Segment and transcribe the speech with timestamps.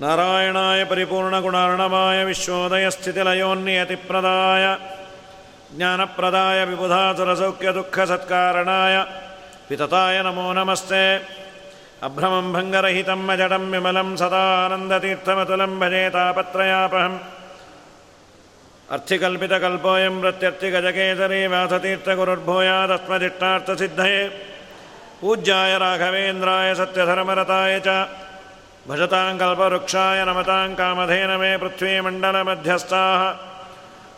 [0.02, 4.66] नारायणाय परिपूर्णगुणार्णवाय विश्वोदयस्थितिलयोन्नियतिप्रदाय
[5.78, 8.96] ज्ञानप्रदाय विबुधासुरसौख्यदुःखसत्कारणाय
[9.71, 11.03] वितताय नमो नमस्ते
[12.07, 17.23] अभ्रमं भङ्गरहितं मजडं विमलं सदा आनन्दतीर्थमतुलं भजे तापत्रयापहम्
[18.95, 24.21] अर्थिकल्पितकल्पोऽयं प्रत्यर्थिगजकेसरी व्यासतीर्थगुरुर्भूयादस्मदिष्टार्थसिद्धये
[25.21, 27.89] पूज्याय राघवेन्द्राय सत्यधर्मरताय च
[28.89, 33.23] भजतां कल्पवृक्षाय नमतां कामधेनमे पृथ्वीमण्डलमध्यस्थाः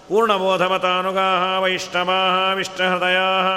[0.09, 3.49] पूर्णबोधमतानुगाः वैष्णवाः विष्णुहृदयाः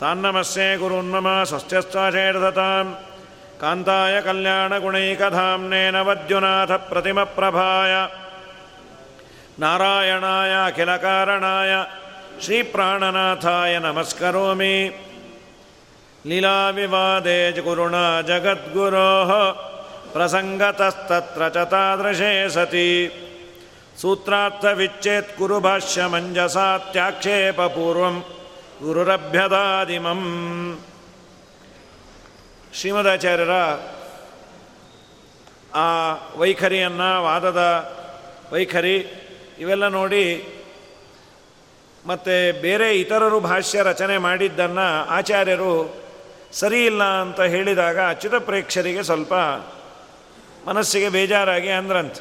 [0.00, 2.84] तान्नमस्ये गुरुन्मम स्वस्त्यस्त्वाचेर्दतां
[3.60, 8.08] कान्ताय कल्याणगुणैकधाम्नेन वद्युनाथप्रतिमप्रभाय।
[9.60, 11.84] नारायणाय अखिलकारणाय
[12.42, 14.90] श्रीप्राणनाथाय नमस्करोमि।
[16.26, 19.52] लीलाविवादे गुरुणा जगद्गुरोः
[20.12, 23.12] प्रसङ्गतस्तत्र च तादृशे सति।
[24.02, 28.20] सूत्रार्थविच्छेत् कुरु भाष्यमञ्जसात्याक्षेपपूर्वं
[28.82, 30.20] ಗುರುರಭ್ಯದಾದಿಮಂ.
[32.74, 33.54] ಶ್ರೀಮದಾಚಾರ್ಯರ
[35.74, 35.88] ಆ
[36.36, 37.62] ವೈಖರಿಯನ್ನು, ವಾದದ
[38.52, 38.96] ವೈಖರಿ
[39.58, 40.24] ಇವೆಲ್ಲ ನೋಡಿ
[42.06, 44.86] ಮತ್ತು ಬೇರೆ ಇತರರು ಭಾಷ್ಯ ರಚನೆ ಮಾಡಿದ್ದನ್ನು
[45.16, 45.72] ಆಚಾರ್ಯರು
[46.52, 49.34] ಸರಿ ಇಲ್ಲ ಅಂತ ಹೇಳಿದಾಗ ಅಚ್ಯುತ ಪ್ರೇಕ್ಷರಿಗೆ ಸ್ವಲ್ಪ
[50.68, 52.16] ಮನಸ್ಸಿಗೆ ಬೇಜಾರಾಗಿ ಅಂದ್ರಂತ.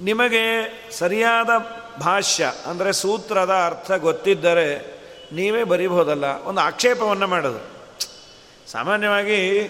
[0.00, 0.44] ನಿಮಗೆ
[0.90, 1.50] ಸರಿಯಾದ
[2.00, 4.99] ಭಾಷ್ಯ, ಅಂದರೆ ಸೂತ್ರದ ಅರ್ಥ ಗೊತ್ತಿದ್ದರೆ
[5.32, 7.60] ನೀವೇ ಬರೀಬಹುದಲ್ಲ, ಒಂದು ಆಕ್ಷೇಪವನ್ನು ಮಾಡೋದು.
[8.70, 9.68] ಸಾಮಾನ್ಯವಾಗಿ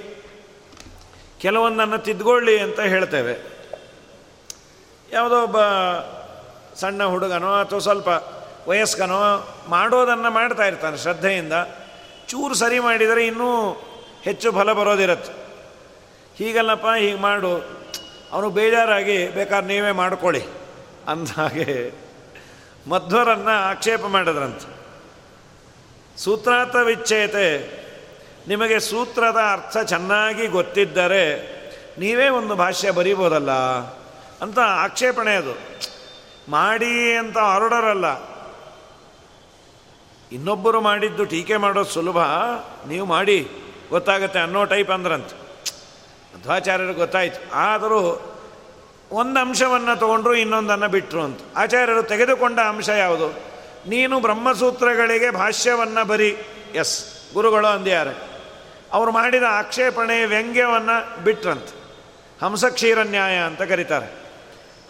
[1.40, 3.34] ಕೆಲವೊಂದನ್ನು ತಿದ್ಕೊಳ್ಳಿ ಅಂತ ಹೇಳ್ತೇವೆ.
[5.12, 5.60] ಯಾವುದೋ ಒಬ್ಬ
[6.74, 8.08] ಸಣ್ಣ ಹುಡುಗನೋ ಅಥವಾ ಸ್ವಲ್ಪ
[8.68, 9.20] ವಯಸ್ಕನೋ
[9.68, 11.52] ಮಾಡೋದನ್ನು ಮಾಡ್ತಾ ಇರ್ತಾನೆ ಶ್ರದ್ಧೆಯಿಂದ.
[12.28, 13.72] ಚೂರು ಸರಿ ಮಾಡಿದರೆ ಇನ್ನೂ
[14.22, 15.32] ಹೆಚ್ಚು ಫಲ ಬರೋದಿರತ್ತೆ.
[16.36, 17.52] ಹೀಗಲ್ಲಪ್ಪ, ಹೀಗೆ ಮಾಡು.
[18.32, 20.42] ಅವನು ಬೇಜಾರಾಗಿ, ಬೇಕಾದ್ರೆ ನೀವೇ ಮಾಡ್ಕೊಳ್ಳಿ.
[21.08, 21.92] ಅಂದಾಗೆ
[22.88, 24.79] ಮಧ್ವರನ್ನು ಆಕ್ಷೇಪ ಮಾಡಿದ್ರಂತೆ.
[26.24, 27.80] ಸೂತ್ರಾರ್ಥ ವಿಚ್ಛೇತೆ
[28.48, 31.36] ನಿಮಗೆ ಸೂತ್ರದ ಅರ್ಥ ಚೆನ್ನಾಗಿ ಗೊತ್ತಿದ್ದರೆ
[31.98, 33.50] ನೀವೇ ಒಂದು ಭಾಷ್ಯ ಬರೀಬೋದಲ್ಲ?
[34.42, 35.58] ಅಂತ ಆಕ್ಷೇಪಣೆ ಅದು.
[36.50, 38.04] ಮಾಡಿ ಅಂತ ಆರ್ಡರ್ ಅಲ್ಲ
[40.32, 42.18] ಇನ್ನೊಬ್ಬರು ಮಾಡಿದ್ದು ಟೀಕೆ ಮಾಡೋದು ಸುಲಭ.
[42.88, 43.48] ನೀವು ಮಾಡಿ.
[43.90, 45.28] ಗೊತ್ತಾಗುತ್ತೆ ಅನ್ನೋ ಟೈಪ್ ಅಂದ್ರಂತ.
[46.36, 47.54] ಮಧ್ವಾಚಾರ್ಯರು ಗೊತ್ತಾಯಿತು.
[47.54, 48.32] ಆದರೂ
[49.12, 51.40] ಒಂದು ಅಂಶವನ್ನು ತಗೊಂಡ್ರು ಇನ್ನೊಂದನ್ನು ಬಿಟ್ಟರು ಅಂತ.
[51.56, 53.49] ಆಚಾರ್ಯರು ತೆಗೆದುಕೊಂಡ ಅಂಶ ಯಾವುದು?
[53.86, 56.36] ನೀನು ಬ್ರಹ್ಮಸೂತ್ರಗಳಿಗೆ ಭಾಷ್ಯವನ್ನು ಬರಿ.
[56.74, 57.04] ಎಸ್
[57.34, 58.30] ಗುರುಗಳು ಅಂದ್ಯಾರೆ.
[58.92, 61.68] ಅವರು ಮಾಡಿದ ಆಕ್ಷೇಪಣೆ ವ್ಯಂಗ್ಯವನ್ನು ಬಿಟ್ರಂತ.
[62.44, 64.06] ಹಂಸಕ್ಷೀರ ನ್ಯಾಯ ಅಂತ ಕರೀತಾರೆ.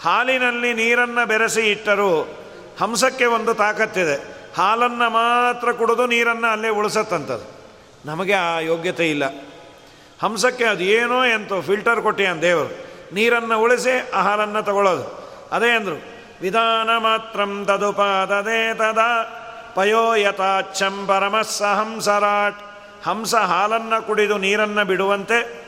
[0.02, 2.38] ಹಾಲಿನಲ್ಲಿ ನೀರನ್ನು ಬೆರೆಸಿ ಇಟ್ಟರೂ
[2.80, 4.40] ಹಂಸಕ್ಕೆ ಒಂದು ತಾಕತ್ತಿದೆ.
[4.56, 7.60] ಹಾಲನ್ನು ಮಾತ್ರ ಕುಡಿದು ನೀರನ್ನು ಅಲ್ಲೇ ಉಳಿಸತ್ತಂಥದ್ದು
[8.04, 9.24] ನಮಗೆ ಆ ಯೋಗ್ಯತೆ ಇಲ್ಲ.
[10.22, 12.90] ಹಂಸಕ್ಕೆ ಅದು ಏನೋ ಎಂತೋ ಫಿಲ್ಟರ್ ಕೊಟ್ಟಿಯಾನ ದೇವರು.
[13.14, 15.04] ನೀರನ್ನು ಉಳಿಸಿ ಆ ಹಾಲನ್ನು ತಗೊಳ್ಳೋದು
[15.52, 16.19] ಅದೇ ಅಂದರು.
[16.40, 18.98] ವಿಧಾನ ಮಾತ್ರ ತದುಪಾದದೆ ತದ
[19.74, 22.60] ಪಯೋ ಯಥಾಚ್ಛಂ ಪರಮಸ್ಸ ಹಂಸರಾಟ್
[23.06, 25.64] ಹಂಸ ಹಾಲನ್ನು ಕುಡಿದು ನೀರನ್ನು ಬಿಡುವಂತೆ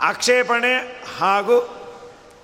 [0.00, 1.72] ಆಕ್ಷೇಪಣೆ ಹಾಗೂ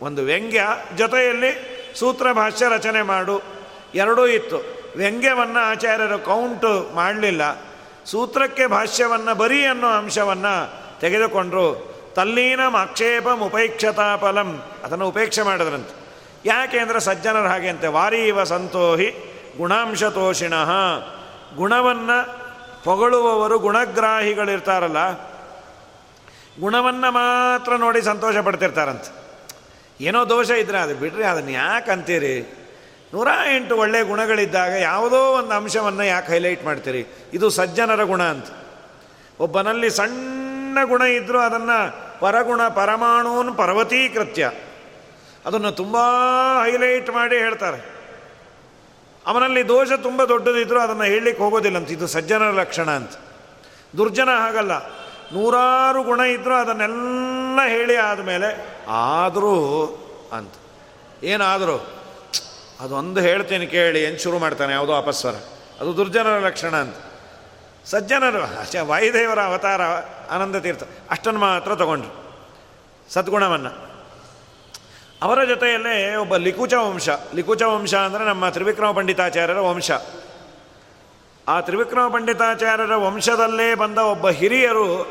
[0.03, 3.43] ಒಂದು ವ್ಯಂಗ್ಯ ಜೊತೆಯಲ್ಲಿ ಸೂತ್ರ ಭಾಷ್ಯ ರಚನೆ ಮಾಡು।
[3.95, 4.57] ಎರಡೂ ಇತ್ತು।
[4.97, 7.43] ವ್ಯಂಗ್ಯವನ್ನು ಆಚಾರ್ಯರು ಕೌಂಟು ಮಾಡಲಿಲ್ಲ।
[8.05, 16.02] ಸೂತ್ರಕ್ಕೆ ಭಾಷ್ಯವನ್ನು ಬರೀ ಅನ್ನೋ ಅಂಶವನ್ನು ತೆಗೆದುಕೊಂಡರು। ತಲ್ಲೀನಂ ಆಕ್ಷೇಪಂ ಉಪೇಕ್ಷತಾ ಫಲಂ ಅದನ್ನು ಉಪೇಕ್ಷೆ ಮಾಡಿದ್ರಂತೆ।
[16.45, 17.89] ಯಾಕೆ ಅಂದರೆ ಸಜ್ಜನರು ಹಾಗೆ ಅಂತೆ.
[17.97, 19.09] ವಾರೀವ ಸಂತೋಹಿ
[19.59, 20.55] ಗುಣಾಂಶತೋಷಿಣ.
[21.57, 22.19] ಗುಣವನ್ನು
[22.85, 25.01] ಪೊಗಳುವವರು ಗುಣಗ್ರಾಹಿಗಳಿರ್ತಾರಲ್ಲ,
[26.61, 29.11] ಗುಣವನ್ನು ಮಾತ್ರ ನೋಡಿ ಸಂತೋಷ ಪಡ್ತಿರ್ತಾರಂತೆ.
[30.01, 32.35] ಏನೋ ದೋಷ ಇದ್ರೆ ಅದು ಬಿಡ್ರಿ, ಅದನ್ನು ಯಾಕೆ ಅಂತೀರಿ?
[33.13, 37.03] ನೂರ ಎಂಟು ಒಳ್ಳೆಯ ಗುಣಗಳಿದ್ದಾಗ ಯಾವುದೋ ಒಂದು ಅಂಶವನ್ನು ಯಾಕೆ ಹೈಲೈಟ್ ಮಾಡ್ತೀರಿ?
[37.33, 38.49] ಇದು ಸಜ್ಜನರ ಗುಣ ಅಂತ.
[39.41, 41.79] ಒಬ್ಬನಲ್ಲಿ ಸಣ್ಣ ಗುಣ ಇದ್ದರೂ ಅದನ್ನು
[42.21, 44.45] ಪರಗುಣ ಪರಮಾಣೂನ್ ಪರ್ವತೀಕೃತ್ಯ.
[45.47, 45.97] ಅದನ್ನು ತುಂಬ
[46.65, 47.81] ಹೈಲೈಟ್ ಮಾಡಿ ಹೇಳ್ತಾರೆ.
[49.27, 51.91] ಅವನಲ್ಲಿ ದೋಷ ತುಂಬ ದೊಡ್ಡದಿದ್ದರೂ ಅದನ್ನು ಹೇಳಲಿಕ್ಕೆ ಹೋಗೋದಿಲ್ಲ ಅಂತ.
[51.91, 53.13] ಇದು ಸಜ್ಜನರ ಲಕ್ಷಣ ಅಂತ.
[53.97, 54.89] ದುರ್ಜನ ಹಾಗಲ್ಲ.
[55.35, 59.57] ನೂರಾರು ಗುಣ ಇದ್ದರೂ ಅದನ್ನೆಲ್ಲ ಹೇಳಿ ಆದಮೇಲೆ ಆದರೂ
[60.33, 60.55] ಅಂತ.
[61.25, 61.77] ಏನಾದರೂ
[62.81, 65.35] ಅದೊಂದು ಹೇಳ್ತೀನಿ ಕೇಳಿ, ಏನು ಶುರು ಮಾಡ್ತಾನೆ, ಯಾವುದೋ ಅಪಸ್ವರ
[65.81, 66.97] ಅದು ದುರ್ಜನರ ಲಕ್ಷಣ ಅಂತ.
[67.87, 69.83] ಸಜ್ಜನರು ವಾಯುದೇವರ ಅವತಾರ
[70.31, 72.13] ಆನಂದ ತೀರ್ಥ, ಅಷ್ಟನ್ನು ಮಾತ್ರ ತಗೊಂಡ್ರು.
[73.13, 73.92] ಸದ್ಗುಣವನ್ನು.
[75.23, 77.09] ಅವರ ಜೊತೆಯಲ್ಲೇ ಒಬ್ಬ ಲಿಕುಚ ವಂಶ.
[77.35, 79.91] ಲಿಕುಚ ವಂಶ ಅಂದರೆ ನಮ್ಮ ತ್ರಿವಿಕ್ರಮ ಪಂಡಿತಾಚಾರ್ಯರ ವಂಶ.
[81.49, 85.03] ಆ ತ್ರಿವಿಕ್ರಮ ಪಂಡಿತಾಚಾರ್ಯರ ವಂಶದಲ್ಲೇ ಬಂದ ಒಬ್ಬ ಹಿರಿಯರು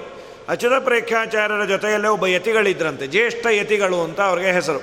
[0.50, 3.08] ಅಚ್ಯುತ ಪ್ರೇಕ್ಷಾಚಾರ್ಯರ ಜೊತೆಯಲ್ಲೇ ಒಬ್ಬ ಯತಿಗಳಿದ್ರಂತೆ.
[3.08, 4.80] ಜ್ಯೇಷ್ಠ ಯತಿಗಳು ಅಂತ ಅವ್ರಿಗೆ ಹೆಸರು.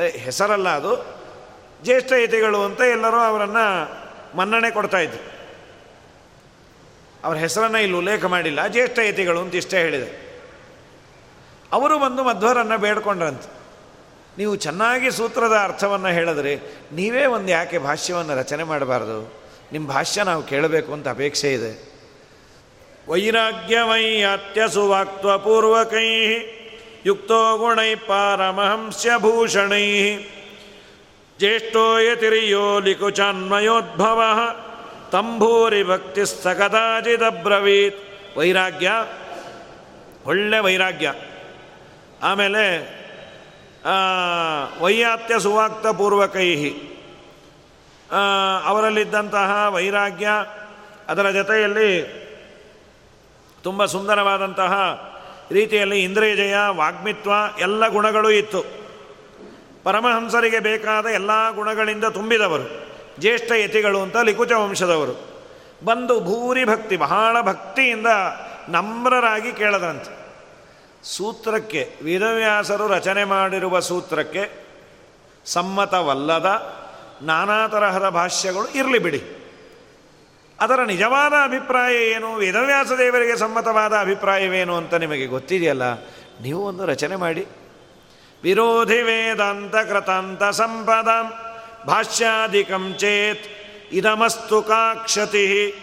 [0.00, 1.22] ಹೆಸರಲ್ಲ ಅದು.
[1.82, 3.96] ಜ್ಯೇಷ್ಠ ಯತಿಗಳು ಅಂತ ಎಲ್ಲರೂ ಅವರನ್ನು
[4.36, 5.32] ಮನ್ನಣೆ ಕೊಡ್ತಾಯಿದ್ರು
[7.24, 8.66] ಅವ್ರ ಹೆಸರನ್ನು ಇಲ್ಲಿ ಉಲ್ಲೇಖ ಮಾಡಿಲ್ಲ.
[8.66, 10.40] ಜ್ಯೇಷ್ಠ ಯತಿಗಳು ಅಂತ ಇಷ್ಟೇ ಹೇಳಿದೆ.
[11.72, 13.61] ಅವರು ಬಂದು ಮಧ್ವರನ್ನು ಬೇಡ್ಕೊಂಡ್ರಂತೆ.
[14.38, 16.60] ನೀವು ಚೆನ್ನಾಗಿ ಸೂತ್ರದ ಅರ್ಥವನ್ನು ಹೇಳಿದ್ರೆ
[16.92, 19.42] ನೀವೇ ಒಂದು ಯಾಕೆ ಭಾಷ್ಯವನ್ನು ರಚನೆ ಮಾಡಬಾರ್ದು?
[19.72, 21.92] ನಿಮ್ಮ ಭಾಷ್ಯ ನಾವು ಕೇಳಬೇಕು ಅಂತ ಅಪೇಕ್ಷೆ ಇದೆ.
[23.08, 26.10] ವೈರಾಗ್ಯವೈಯಾತ್ಯ ಸುವಾಕ್ತ್ವಪೂರ್ವಕೈ
[27.06, 29.86] ಯುಕ್ತೋ ಗುಣೈ ಪಾರಮಹಂಸ್ಯಭೂಷಣೈ
[32.00, 34.22] ಯತಿರಿಯೋ ಲಿಕುಚಾನ್ಮಯೋದ್ಭವ
[35.12, 37.98] ತಂಭೂರಿ ಭಕ್ತಿ ಕದಾಚಿದಬ್ರವೀತ್
[38.38, 38.90] ವೈರಾಗ್ಯ,
[40.26, 41.14] ಒಳ್ಳೆ ವೈರಾಗ್ಯ.
[42.22, 43.01] ಆಮೇಲೆ
[44.80, 46.92] ವೈಯಾತ್ಯ ಸುವಾಕ್ತ ಪೂರ್ವಕೈಹಿ.
[48.64, 50.28] ಅವರಲ್ಲಿದ್ದಂತಹ ವೈರಾಗ್ಯ
[51.08, 52.22] ಅದರ ಜೊತೆಯಲ್ಲಿ
[53.62, 54.72] ತುಂಬ ಸುಂದರವಾದಂತಹ
[55.50, 58.64] ರೀತಿಯಲ್ಲಿ ಇಂದ್ರಿಯಜಯ ವಾಗ್ಮಿತ್ವ ಎಲ್ಲ ಗುಣಗಳು ಇತ್ತು.
[59.84, 62.86] ಪರಮಹಂಸರಿಗೆ ಬೇಕಾದ ಎಲ್ಲ ಗುಣಗಳಿಂದ ತುಂಬಿದವರು.
[63.20, 65.32] ಜ್ಯೇಷ್ಠ ಯತಿಗಳು ಅಂತ ಲಿಕುಚ ವಂಶದವರು.
[65.84, 68.06] ಬಂದು ಭೂರಿ ಭಕ್ತಿ, ಬಹಳ ಭಕ್ತಿಯಿಂದ
[68.68, 70.21] ನಮ್ರರಾಗಿ ಕೇಳದಂತೆ
[71.04, 74.50] ಸೂತ್ರಕ್ಕೆ ವೇದವ್ಯಾಸರು ರಚನೆ ಮಾಡಿರುವ ಸೂತ್ರಕ್ಕೆ
[75.46, 76.76] ಸಮ್ಮತವಲ್ಲದ
[77.22, 79.22] ನಾನಾ ತರಹದ ಭಾಷ್ಯಗಳು ಇರಲಿ ಬಿಡಿ.
[80.60, 82.34] ಅದರ ನಿಜವಾದ ಅಭಿಪ್ರಾಯ ಏನು?
[82.34, 85.82] ವೇದವ್ಯಾಸ ದೇವರಿಗೆ ಸಮ್ಮತವಾದ ಅಭಿಪ್ರಾಯವೇನು ಅಂತ ನಿಮಗೆ ಗೊತ್ತಿದೆಯಲ್ಲ?
[86.42, 87.46] ನೀವು ಒಂದು ರಚನೆ ಮಾಡಿ.
[88.42, 91.08] ವಿರೋಧಿ ವೇದಾಂತ ಕೃತಾಂತ ಸಂಪದ
[91.86, 93.44] ಭಾಷ್ಯಾಧಿಕಂ ಚೇತ್
[93.92, 95.74] ಇದಮಸ್ತು ಕಾಕ್ಷತಿ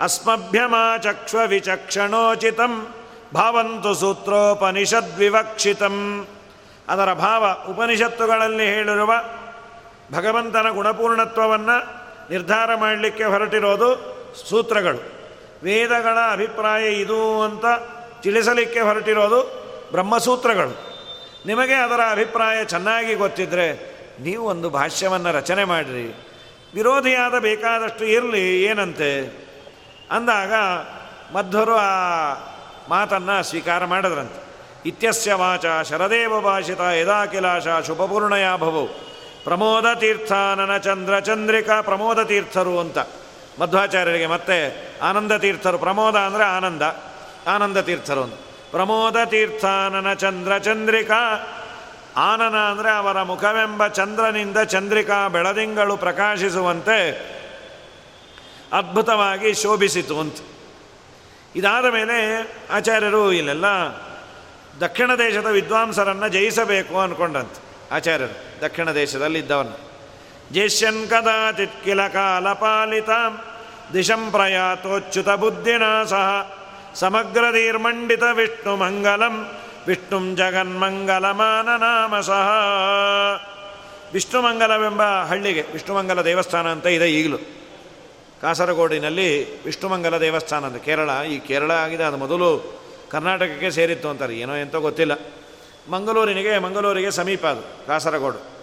[0.00, 2.94] ಅಸ್ಮಭ್ಯಮಾಚಕ್ಷ್ವ ವಿಚಕ್ಷಣೋಚಿತಂ
[3.34, 6.26] ಭಾವಂತು ಸೂತ್ರೋಪನಿಷದ್ವಿವಕ್ಷಿತಂ.
[6.88, 9.12] ಅದರ ಭಾವ ಉಪನಿಷತ್ತುಗಳಲ್ಲಿ ಹೇಳಿರುವ
[10.12, 14.16] ಭಗವಂತನ ಗುಣಪೂರ್ಣತ್ವವನ್ನು ನಿರ್ಧಾರ ಮಾಡಲಿಕ್ಕೆ ಹೊರಟಿರೋದು
[14.50, 15.16] ಸೂತ್ರಗಳು.
[15.62, 17.64] ವೇದಗಳ ಅಭಿಪ್ರಾಯ ಇದು ಅಂತ
[18.22, 20.76] ತಿಳಿಸಲಿಕ್ಕೆ ಹೊರಟಿರೋದು ಬ್ರಹ್ಮಸೂತ್ರಗಳು.
[21.46, 26.26] ನಿಮಗೆ ಅದರ ಅಭಿಪ್ರಾಯ ಚೆನ್ನಾಗಿ ಗೊತ್ತಿದ್ದರೆ ನೀವು ಒಂದು ಭಾಷ್ಯವನ್ನು ರಚನೆ ಮಾಡಿರಿ.
[26.74, 29.46] ವಿರೋಧಿಯಾದ ಬೇಕಾದಷ್ಟು ಇರಲಿ ಏನಂತೆ?
[30.10, 30.52] ಅಂದಾಗ
[31.36, 31.90] ಮಧ್ವರು ಆ
[32.88, 34.46] ಮಾತನ್ನು ಸ್ವೀಕಾರ ಮಾಡದ್ರಂತೆ.
[34.88, 38.86] ಇತ್ಯಸ್ಯ ವಾಚ ಶರದೇವ ಭಾಷಿತ ಯದಾಖಿಲಾಶ ಶುಭಪೂರ್ಣಯ ಭವು.
[39.44, 42.98] ಪ್ರಮೋದ ತೀರ್ಥಾನನ ಚಂದ್ರ ಚಂದ್ರಿಕಾ ಪ್ರಮೋದ ತೀರ್ಥರು ಅಂತ.
[43.60, 44.56] ಮಧ್ವಾಚಾರ್ಯರಿಗೆ ಮತ್ತೆ
[45.02, 45.78] ಆನಂದ ತೀರ್ಥರು.
[45.78, 46.82] ಪ್ರಮೋದ ಅಂದರೆ ಆನಂದ
[47.48, 48.34] ಆನಂದ ತೀರ್ಥರು ಅಂತ.
[48.70, 51.20] ಪ್ರಮೋದ ತೀರ್ಥಾನನ ಚಂದ್ರ ಚಂದ್ರಿಕಾ,
[52.16, 56.98] ಆನನ ಅಂದರೆ ಅವರ ಮುಖವೆಂಬ ಚಂದ್ರನಿಂದ ಚಂದ್ರಿಕಾ ಬೆಳದಿಂಗಳು ಪ್ರಕಾಶಿಸುವಂತೆ
[58.72, 60.36] ಅದ್ಭುತವಾಗಿ ಶೋಭಿಸಿತು ಅಂತ.
[61.54, 63.64] ಇದಾದ ಮೇಲೆ ಆಚಾರ್ಯರು ಇಲ್ಲೆಲ್ಲ
[64.80, 67.62] ದಕ್ಷಿಣ ದೇಶದ ವಿದ್ವಾಂಸರನ್ನು ಜಯಿಸಬೇಕು ಅಂದ್ಕೊಂಡಂತೆ
[67.94, 68.60] ಆಚಾರ್ಯರು.
[68.60, 69.90] ದಕ್ಷಿಣ ದೇಶದಲ್ಲಿ ಇದ್ದವನು
[70.52, 73.10] ಜೇಷ್ಯನ್ ಕದಾಚಿತ್ ಕಿಲ ಪಾಲಿತ.
[73.92, 76.56] ದಿಶಂ ಪ್ರಯಾತೋಚ್ಯುತ ಬುದ್ಧಿನ ಸಹ.
[76.94, 79.58] ಸಮಗ್ರದೀರ್ಮಂಡಿತ ವಿಷ್ಣು ಮಂಗಲಂ.
[79.86, 82.48] ವಿಷ್ಣು ಜಗನ್ಮಂಗಲಮಾನ ನಾಮ ಸಹ.
[84.12, 87.38] ವಿಷ್ಣುಮಂಗಲವೆಂಬ ಹಳ್ಳಿಗೆ, ವಿಷ್ಣುಮಂಗಲ ದೇವಸ್ಥಾನ ಅಂತ ಇದೆ ಈಗಲೂ.
[88.42, 91.10] ಕಾಸರಗೋಡಿನಲ್ಲಿ ವಿಷ್ಣುಮಂಗಲ ದೇವಸ್ಥಾನ ಅಂತ ಕೇರಳ.
[91.22, 92.80] ಈ ಕೇರಳ ಆಗಿದೆ, ಅದು ಮೊದಲು
[93.10, 94.38] ಕರ್ನಾಟಕಕ್ಕೆ ಸೇರಿತ್ತು ಅಂತಾರೆ.
[94.38, 95.12] ಏನೋ ಎಂತೋ ಗೊತ್ತಿಲ್ಲ.
[95.90, 98.56] ಮಂಗಳೂರಿನಿಗೆ, ಮಂಗಳೂರಿಗೆ ಸಮೀಪ ಅದು, ಕಾಸರಗೋಡು.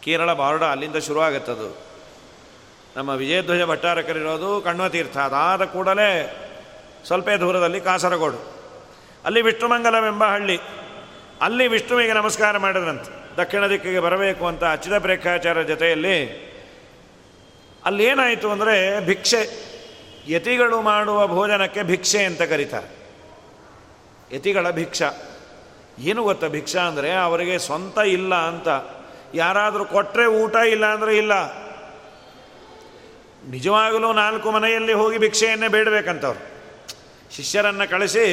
[0.00, 1.78] ಕೇರಳ ಬಾರ್ಡ ಅಲ್ಲಿಂದ ಶುರುವಾಗುತ್ತದು
[2.96, 6.40] ನಮ್ಮ ವಿಜಯಧ್ವಜ ಭಟ್ಟಾರಕರಿರೋದು ಕಣ್ವತೀರ್ಥ ಅದಾದ ಕೂಡಲೇ
[7.06, 8.54] ಸ್ವಲ್ಪ ದೂರದಲ್ಲಿ ಕಾಸರಗೋಡು.
[9.24, 10.58] ಅಲ್ಲಿ ವಿಷ್ಣುಮಂಗಲವೆಂಬ ಹಳ್ಳಿ.
[11.40, 13.36] ಅಲ್ಲಿ ವಿಷ್ಣುವಿಗೆ ನಮಸ್ಕಾರ ಮಾಡಿದ್ರಂತೆ.
[13.36, 16.44] ದಕ್ಷಿಣ ದಿಕ್ಕಿಗೆ ಬರಬೇಕು ಅಂತ ಅಚ್ಯುತ ಪ್ರೇಕ್ಷಾಚಾರ್ಯ ಜೊತೆಯಲ್ಲಿ
[17.84, 19.48] ಅಲ್ಲೇನಾಯಿತು ಅಂದರೆ ಭಿಕ್ಷೆ.
[20.28, 22.88] ಯತಿಗಳು ಮಾಡುವ ಭೋಜನಕ್ಕೆ ಭಿಕ್ಷೆ ಅಂತ ಕರೀತಾರೆ.
[24.32, 25.02] ಯತಿಗಳ ಭಿಕ್ಷ.
[25.98, 28.68] ಏನು ಗೊತ್ತಾ ಭಿಕ್ಷ ಅಂದರೆ ಅವರಿಗೆ ಸ್ವಂತ ಇಲ್ಲ ಅಂತ.
[29.34, 31.32] ಯಾರಾದರೂ ಕೊಟ್ಟರೆ ಊಟ ಇಲ್ಲ ಅಂದರೆ ಇಲ್ಲ.
[33.50, 36.40] ನಿಜವಾಗಲೂ ನಾಲ್ಕು ಮನೆಯಲ್ಲಿ ಹೋಗಿ ಭಿಕ್ಷೆಯನ್ನೇ ಬೇಡಬೇಕಂತವ್ರು.
[37.30, 38.26] ಶಿಷ್ಯರನ್ನು ಕಳಿಸಿ,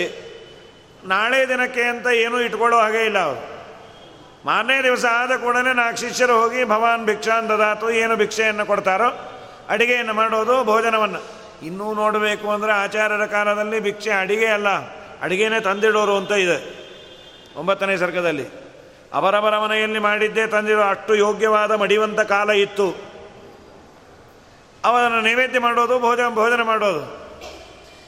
[1.03, 3.41] ನಾಳೆ ದಿನಕ್ಕೆ ಅಂತ ಏನೂ ಇಟ್ಕೊಳ್ಳೋ ಹಾಗೆ ಇಲ್ಲ ಅವರು.
[4.45, 9.30] ಮಾರನೇ ದಿವಸ ಆದ ಕೂಡಲೇ ನಾಲ್ಕು ಶಿಷ್ಯರು ಹೋಗಿ ಭವಾನ್ ಭಿಕ್ಷಾನ್ ದದಾತು ಏನು ಭಿಕ್ಷೆಯನ್ನು ಕೊಡ್ತಾರೋ
[9.71, 11.21] ಅಡಿಗೆಯನ್ನು ಮಾಡೋದು ಭೋಜನವನ್ನು.
[11.67, 14.69] ಇನ್ನೂ ನೋಡಬೇಕು ಅಂದರೆ ಆಚಾರ್ಯರ ಕಾಲದಲ್ಲಿ ಭಿಕ್ಷೆ ಅಡಿಗೆ ಅಲ್ಲ,
[15.21, 16.57] ಅಡಿಗೆನೇ ತಂದಿಡೋರು ಅಂತ ಇದೆ
[17.55, 18.45] ಒಂಬತ್ತನೇ ಸರ್ಗದಲ್ಲಿ.
[19.13, 22.87] ಅವರವರ ಮನೆಯಲ್ಲಿ ಮಾಡಿದ್ದೇ ತಂದಿರೋ ಅಷ್ಟು ಯೋಗ್ಯವಾದ ಮಡಿವಂತ ಕಾಲ ಇತ್ತು.
[24.85, 27.01] ಅವರನ್ನು ನೈವೇದ್ಯ ಮಾಡೋದು, ಭೋಜನ ಭೋಜನ ಮಾಡೋದು.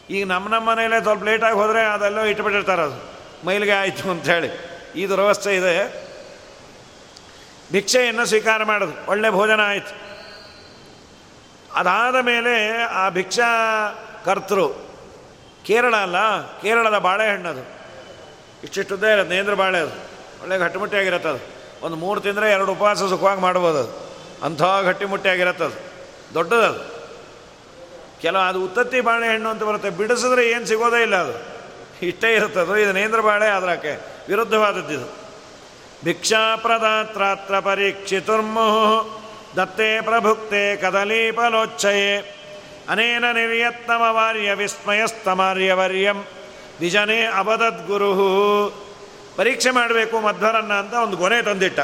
[0.10, 2.98] ಈಗ ನಮ್ಮ ನಮ್ಮ ಮನೆಯಲ್ಲೇ ಸ್ವಲ್ಪ ಲೇಟಾಗಿ ಹೋದರೆ ಅದೆಲ್ಲ ಇಟ್ಬಿಟ್ಟಿರ್ತಾರೆ ಅದು.
[3.46, 4.50] ಮೈಲಿಗೆ ಆಯಿತು ಅಂಥೇಳಿ
[4.96, 5.74] ಈ ದುರವಸ್ಥೆ ಇದೆ.
[7.72, 8.96] ಭಿಕ್ಷೆಯನ್ನು ಸ್ವೀಕಾರ ಮಾಡೋದು.
[9.12, 9.94] ಒಳ್ಳೆ ಭೋಜನ ಆಯಿತು.
[11.76, 13.50] ಅದಾದ ಮೇಲೆ ಆ ಭಿಕ್ಷಾ
[14.26, 14.70] ಕರ್ತರು
[15.66, 17.84] ಕೇರಳ ಅಲ್ಲ, ಕೇರಳದ ಬಾಳೆಹಣ್ಣದು
[18.64, 19.92] ಇಷ್ಟಿಷ್ಟುದ್ದೇ ಇರುತ್ತೆ ನೇಂದ್ರ ಬಾಳೆ ಅದು.
[20.42, 21.54] ಒಳ್ಳೆ ಗಟ್ಟಿಮುಟ್ಟಿಯಾಗಿರುತ್ತೆ ಅದು.
[21.86, 24.14] ಒಂದು ಮೂರು ತಿಂದರೆ ಎರಡು ಉಪವಾಸ ಸುಖವಾಗಿ ಮಾಡ್ಬೋದು ಅದು.
[24.44, 25.94] ಅಂಥ ಗಟ್ಟಿಮುಟ್ಟಿಯಾಗಿರುತ್ತೆ ಅದು.
[26.34, 26.94] ದೊಡ್ಡದದು
[28.22, 29.90] ಕೆಲವು ಅದು ಉತ್ತತ್ತಿ ಬಾಳೆಹಣ್ಣು ಅಂತ ಬರುತ್ತೆ.
[29.90, 31.54] ಬಿಡಿಸಿದ್ರೆ ಏನು ಸಿಗೋದೇ ಇಲ್ಲ ಅದು.
[32.06, 35.24] ಇಷ್ಟೇ ಇರುತ್ತದು ಇದು ನೇಂದ್ರ ಬಾಳೆ ಅದಕ್ಕೆ ವಿರುದ್ಧವಾದದ್ದಿದು.
[36.04, 39.23] ಭಿಕ್ಷಾಪ್ರದಾತ್ರಾತ್ರ ಪರೀಕ್ಷಿತುರ್ಮುಹು
[39.56, 42.40] ದತ್ತೇ ಪ್ರಭುಕ್ತೆ ಕದಲೀಪಲೋಚ್ಛಯೇ.
[42.90, 46.26] ಅನೇನ ನಿರ್ಯತ್ನಮವಾರ್ಯ ವಿಸ್ಮಯಸ್ತಮಾರ್ಯವರ್ಯಂ.
[46.82, 48.14] ನಿಜನೇ ಅಬದದ್ಗುರು
[49.36, 51.80] ಪರೀಕ್ಷೆ ಮಾಡಬೇಕು ಮಧ್ವರನ್ನ ಅಂತ ಒಂದು ಗೊನೆ ತಂದಿಟ್ಟ.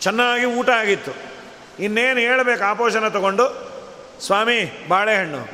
[0.00, 1.12] ಚೆನ್ನಾಗಿ ಊಟ ಆಗಿತ್ತು.
[1.82, 3.68] ಇನ್ನೇನು ಹೇಳಬೇಕು ಆಪೋಷಣ ತಗೊಂಡು?
[4.26, 5.46] ಸ್ವಾಮಿ, ಬಾಳೆಹಣ್ಣು.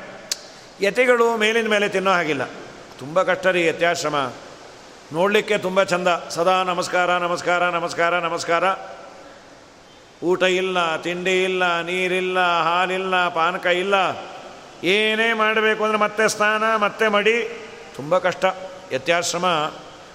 [0.81, 2.45] ಯತಿಗಳು ಮೇಲಿನ ಮೇಲೆ ತಿನ್ನೋ ಹಾಗಿಲ್ಲ.
[2.99, 4.33] ತುಂಬ ಕಷ್ಟ ರೀ ಯತ್ಯಾಶ್ರಮ.
[5.13, 6.09] ನೋಡಲಿಕ್ಕೆ ತುಂಬ ಚಂದ.
[6.31, 8.65] ಸದಾ ನಮಸ್ಕಾರ ನಮಸ್ಕಾರ ನಮಸ್ಕಾರ ನಮಸ್ಕಾರ.
[10.25, 13.95] ಊಟ ಇಲ್ಲ, ತಿಂಡಿ ಇಲ್ಲ, ನೀರಿಲ್ಲ, ಹಾಲಿಲ್ಲ, ಪಾನಕ ಇಲ್ಲ.
[14.85, 17.65] ಏನೇ ಮಾಡಬೇಕು ಅಂದರೆ ಮತ್ತೆ ಸ್ನಾನ, ಮತ್ತೆ ಮಡಿ.
[17.97, 18.45] ತುಂಬ ಕಷ್ಟ
[18.93, 19.47] ಯತ್ಯಾಶ್ರಮ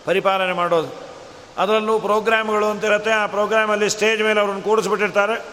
[0.06, 1.10] ಪರಿಪಾಲನೆ ಮಾಡೋದು.
[1.58, 5.46] ಅದರಲ್ಲೂ ಪ್ರೋಗ್ರಾಮ್ಗಳು ಅಂತಿರುತ್ತೆ, ಆ ಪ್ರೋಗ್ರಾಮಲ್ಲಿ ಸ್ಟೇಜ್ ಮೇಲೆ ಅವ್ರನ್ನ ಕೂಡಿಸ್ಬಿಟ್ಟಿರ್ತಾರೆ.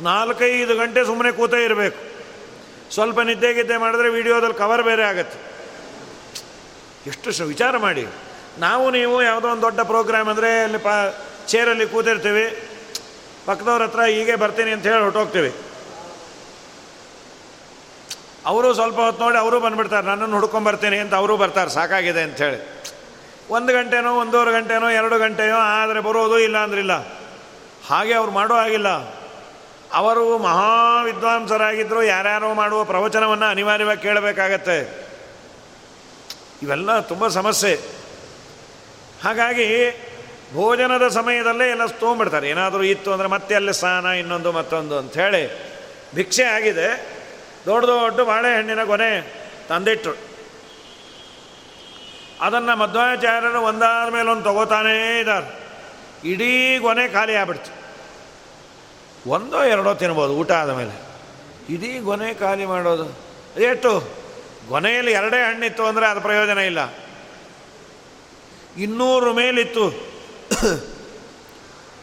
[0.00, 1.98] ನಾಲ್ಕೈದು ಗಂಟೆ ಸುಮ್ಮನೆ ಕೂತೇ ಇರಬೇಕು.
[2.94, 5.38] ಸ್ವಲ್ಪ ನಿದ್ದೆ ಗಿದ್ದೆ ಮಾಡಿದ್ರೆ ವಿಡಿಯೋದಲ್ಲಿ ಕವರ್ ಬೇರೆ ಆಗುತ್ತೆ.
[7.06, 8.06] ಎಷ್ಟು ವಿಚಾರ ಮಾಡಿ.
[8.58, 11.14] ನಾವು ನೀವು ಯಾವುದೋ ಒಂದು ದೊಡ್ಡ ಪ್ರೋಗ್ರಾಮ್ ಅಂದರೆ ಅಲ್ಲಿ ಪಾ
[11.46, 12.69] ಚೇರಲ್ಲಿ ಕೂತಿರ್ತೀವಿ.
[13.50, 15.50] ಪಕ್ಕದವ್ರ ಹತ್ರ ಹೀಗೆ ಬರ್ತೀನಿ ಅಂತ ಹೇಳಿ ಹೊರಟೋಗ್ತೀವಿ.
[18.46, 22.58] ಅವರು ಸ್ವಲ್ಪ ಹೊತ್ತು ನೋಡಿ ಅವರು ಬಂದುಬಿಡ್ತಾರೆ, ನನ್ನನ್ನು ಹುಡ್ಕೊಂಬರ್ತೀನಿ ಅಂತ ಅವರು ಬರ್ತಾರೆ, ಸಾಕಾಗಿದೆ ಅಂಥೇಳಿ
[23.50, 26.94] ಒಂದು ಗಂಟೆನೋ, ಒಂದೂವರೆ ಗಂಟೆನೋ, ಎರಡು ಗಂಟೆಯೋ ಆದರೆ ಬರೋದು ಇಲ್ಲ ಅಂದ್ರಿಲ್ಲ.
[27.88, 28.88] ಹಾಗೆ ಅವ್ರು ಮಾಡೋ ಆಗಿಲ್ಲ
[29.92, 34.76] ಅವರು ಮಹಾವಿದ್ವಾಂಸರಾಗಿದ್ದರು ಯಾರ್ಯಾರೋ ಮಾಡುವ ಪ್ರವಚನವನ್ನು ಅನಿವಾರ್ಯವಾಗಿ ಕೇಳಬೇಕಾಗತ್ತೆ.
[36.62, 37.74] ಇವೆಲ್ಲ ತುಂಬ ಸಮಸ್ಯೆ.
[39.24, 39.66] ಹಾಗಾಗಿ
[40.54, 45.70] ಭೋಜನದ ಸಮಯದಲ್ಲೇ ಎಲ್ಲ ತೊಗೊಂಬಿಡ್ತಾರೆ ಏನಾದರೂ ಇತ್ತು ಅಂದರೆ ಮತ್ತೆ ಅಲ್ಲಿ ಸ್ನಾನ, ಇನ್ನೊಂದು ಮತ್ತೊಂದು ಅಂಥೇಳಿ
[46.14, 47.20] ಭಿಕ್ಷೆ ಆಗಿದೆ.
[47.66, 49.34] ದೊಡ್ಡ ದೊಡ್ಡ ಬಾಳೆಹಣ್ಣಿನ ಕೊನೆ
[49.68, 50.30] ತಂದಿಟ್ಟರು
[52.40, 55.60] ಅದನ್ನು ಮಧ್ವಾಚಾರ್ಯರು ಒಂದಾದ ಮೇಲೆ ಒಂದು ತಗೋತಾನೇ ಇದ್ದಾರೆ.
[56.24, 57.80] ಇಡೀ ಕೊನೆ ಖಾಲಿ ಆಗ್ಬಿಡ್ತು.
[59.30, 61.10] ಒಂದೋ ಎರಡೋ ತಿನ್ಬೋದು ಊಟ ಆದ ಮೇಲೆ.
[61.72, 63.06] ಇಡೀ ಗೊನೆ ಖಾಲಿ ಮಾಡೋದು.
[63.60, 64.20] ಎಷ್ಟು?
[64.68, 66.78] ಗೊನೆಯಲ್ಲಿ ಎರಡೇ ಹಣ್ಣಿತ್ತು ಅಂದರೆ ಅದು ಪ್ರಯೋಜನ ಇಲ್ಲ.
[68.76, 70.09] ಇನ್ನೂರು ಮೇಲಿತ್ತು.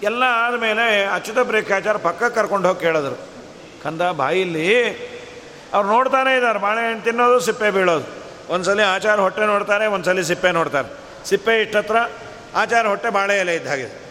[0.04, 3.30] ಎಲ್ಲ ಆದಮೇಲೆ ಅಚ್ಯುತ ಬ್ರೇಕಾಚಾರ ಪಕ್ಕಕ್ಕೆ ಕರ್ಕೊಂಡು ಹೋಗಿ ಕೇಳಿದ್ರು.
[3.84, 4.68] ಕಂದ ಬಾಯಿಲಿ,
[5.74, 8.06] ಅವ್ರು ನೋಡ್ತಾನೆ ಇದ್ದಾರೆ ಬಾಳೆಹಣ್ಣು ತಿನ್ನೋದು, ಸಿಪ್ಪೆ ಬೀಳೋದು.
[8.54, 10.90] ಒಂದ್ಸಲಿ ಆಚಾರ ಹೊಟ್ಟೆ ನೋಡ್ತಾರೆ, ಒಂದ್ಸಲಿ ಸಿಪ್ಪೆ ನೋಡ್ತಾರೆ.
[11.30, 11.96] ಸಿಪ್ಪೆ ಇಷ್ಟತ್ರ
[12.56, 14.08] ಆಚಾರ ಹೊಟ್ಟೆ ಬಾಳೆ ಎಲೆ ಇದ್ದ ಹಾಗೆ.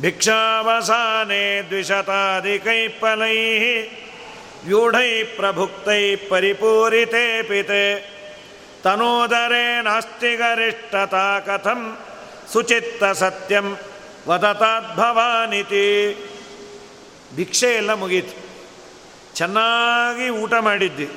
[0.00, 3.76] ಭಿಕ್ಷಾವಸಾನೆ ದ್ವಿಶತಾಧಿಕೈ ಪಲೈಹಿ
[4.66, 7.84] ವ್ಯೂಢೈ ಪ್ರಭುಕ್ತೈ ಪರಿಪೂರಿತೆ ಪಿತೆ.
[8.84, 11.98] ತನೋದರೇ ನಾಸ್ತಿ ಗರಿಷ್ಠತಾ ಕಥಂ.
[12.52, 13.76] ಸುಚಿತ್ತ ಸತ್ಯಂ
[14.28, 16.16] ವದತಾದ್ಭವಾನಿತಿ
[17.36, 18.42] ಭಿಕ್ಷೆ ಎಲ್ಲ ಮುಗೀತು.
[19.34, 21.08] ಚೆನ್ನಾಗಿ ಊಟ ಮಾಡಿದ್ದಿ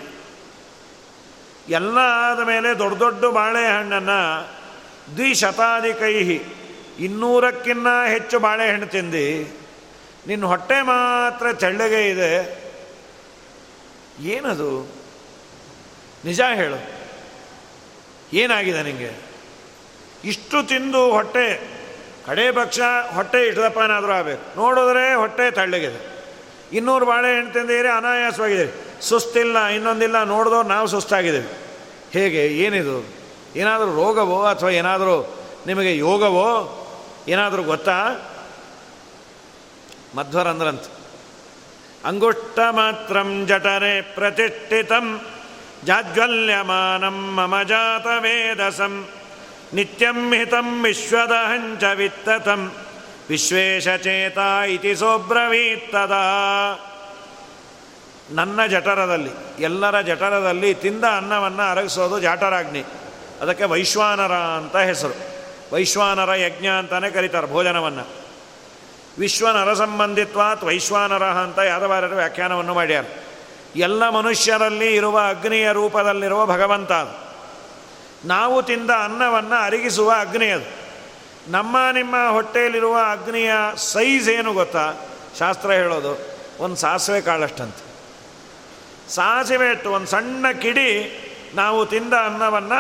[1.70, 4.50] ಎಲ್ಲ ಆದ ಮೇಲೆ ದೊಡ್ಡ ದೊಡ್ಡ ಬಾಳೆಹಣ್ಣನ್ನು
[5.16, 6.44] ದ್ವಿಶತಾಧಿಕೈಹಿ
[7.00, 9.54] ಇನ್ನೂರಕ್ಕಿನ್ನ ಹೆಚ್ಚು ಬಾಳೆಹಣ್ಣು ತಿಂದು.
[10.28, 12.66] ನಿನ್ನ ಹೊಟ್ಟೆ ಮಾತ್ರ ಚಳ್ಳಗೆ ಇದೆ.
[14.20, 14.96] ಏನದು?
[16.26, 17.06] ನಿಜ ಹೇಳು.
[18.34, 19.25] ಏನಾಗಿದೆ ನಿಮಗೆ
[20.26, 21.76] ಇಷ್ಟು ತಿಂದು ಹೊಟ್ಟೆ,
[22.26, 22.80] ಕಡೆ ಪಕ್ಷ
[23.14, 24.56] ಹೊಟ್ಟೆ ಇಟ್ಟದಪ್ಪನಾದರೂ ಆಗಬೇಕು.
[24.56, 26.16] ನೋಡಿದ್ರೆ ಹೊಟ್ಟೆ ತಳ್ಳಗಿದೆ.
[26.74, 31.66] ಇನ್ನೂರು ಬಾಳೆಹಣ್ಣು ತಿಂದಿರಿ ಅನಾಯಾಸವಾಗಿದೆ ಸುಸ್ತಿಲ್ಲ, ಇನ್ನೊಂದಿಲ್ಲ ನೋಡಿದವ್ರು ನಾವು ಸುಸ್ತಾಗಿದ್ದೇವೆ.
[32.12, 33.06] ಹೇಗೆ, ಏನಿದು?
[33.56, 36.82] ಏನಾದರೂ ರೋಗವೋ ಅಥವಾ ಏನಾದರೂ ನಿಮಗೆ ಯೋಗವೋ?
[37.28, 38.32] ಏನಾದರೂ ಗೊತ್ತಾ?
[40.16, 40.84] ಮಧ್ವರಂದ್ರಂತ
[42.06, 45.22] ಅಂಗುಷ್ಟ ಮಾತ್ರ ಜಠರೆ ಪ್ರತಿಷ್ಠಿತಂ
[45.86, 49.10] ಜಾಜ್ವಲ್ಯಮಾನಂ ಮಮ ಜಾತ ವೇದಸಂ.
[49.74, 52.72] ನಿತ್ಯಂ ಹಿತಂ ವಿಶ್ವದಹಂಚ ವಿತ್ತತಂ
[53.30, 56.12] ವಿಶ್ವೇಶಚೇತ ಇತಿ ಸೋಬ್ರವೀತ್ತದ
[58.32, 59.30] ನನ್ನ ಜಠರದಲ್ಲಿ
[59.60, 62.84] ಎಲ್ಲರ ಜಠರದಲ್ಲಿ ತಿಂದ ಅನ್ನವನ್ನು ಅರಗಿಸೋದು ಜಾಠರಾಗ್ನಿ.
[63.42, 65.14] ಅದಕ್ಕೆ ವೈಶ್ವಾನರ ಅಂತ ಹೆಸರು.
[65.74, 68.04] ವೈಶ್ವಾನರ ಯಜ್ಞ ಅಂತಲೇ ಕರೀತಾರೆ ಭೋಜನವನ್ನು.
[69.20, 73.06] ವಿಶ್ವನರ ಸಂಬಂಧಿತ್ವಾತ್ ವೈಶ್ವಾನರ ಅಂತ ಯಾದವಾರರು ವ್ಯಾಖ್ಯಾನವನ್ನು ಮಾಡ್ಯಾರ.
[73.76, 76.92] ಎಲ್ಲ ಮನುಷ್ಯರಲ್ಲಿ ಇರುವ ಅಗ್ನಿಯ ರೂಪದಲ್ಲಿರುವ ಭಗವಂತ
[78.26, 80.68] ನಾವು ತಿಂದ ಅನ್ನವನ್ನು ಅರಗಿಸುವ ಅಗ್ನಿ ಅದು.
[81.52, 84.86] ನಮ್ಮ ನಿಮ್ಮ ಹೊಟ್ಟೆಯಲ್ಲಿರುವ ಅಗ್ನಿಯ ಸೈಜ್ ಏನು ಗೊತ್ತಾ?
[85.40, 86.14] ಶಾಸ್ತ್ರ ಹೇಳೋದು,
[86.60, 87.84] ಒಂದು ಸಾಸಿವೆ ಕಾಳಷ್ಟಂತೆ.
[89.14, 90.90] ಸಾಸಿವೆ ಇಟ್ಟು ಒಂದು ಸಣ್ಣ ಕಿಡಿ
[91.56, 92.80] ನಾವು ತಿಂದ ಅನ್ನವನ್ನು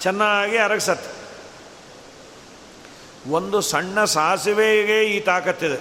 [0.00, 1.10] ಚೆನ್ನಾಗಿ ಅರಗಿಸತ್ತೆ.
[3.30, 5.78] ಒಂದು ಸಣ್ಣ ಸಾಸಿವೆಗೆ ಈ ತಾಕತ್ತಿದೆ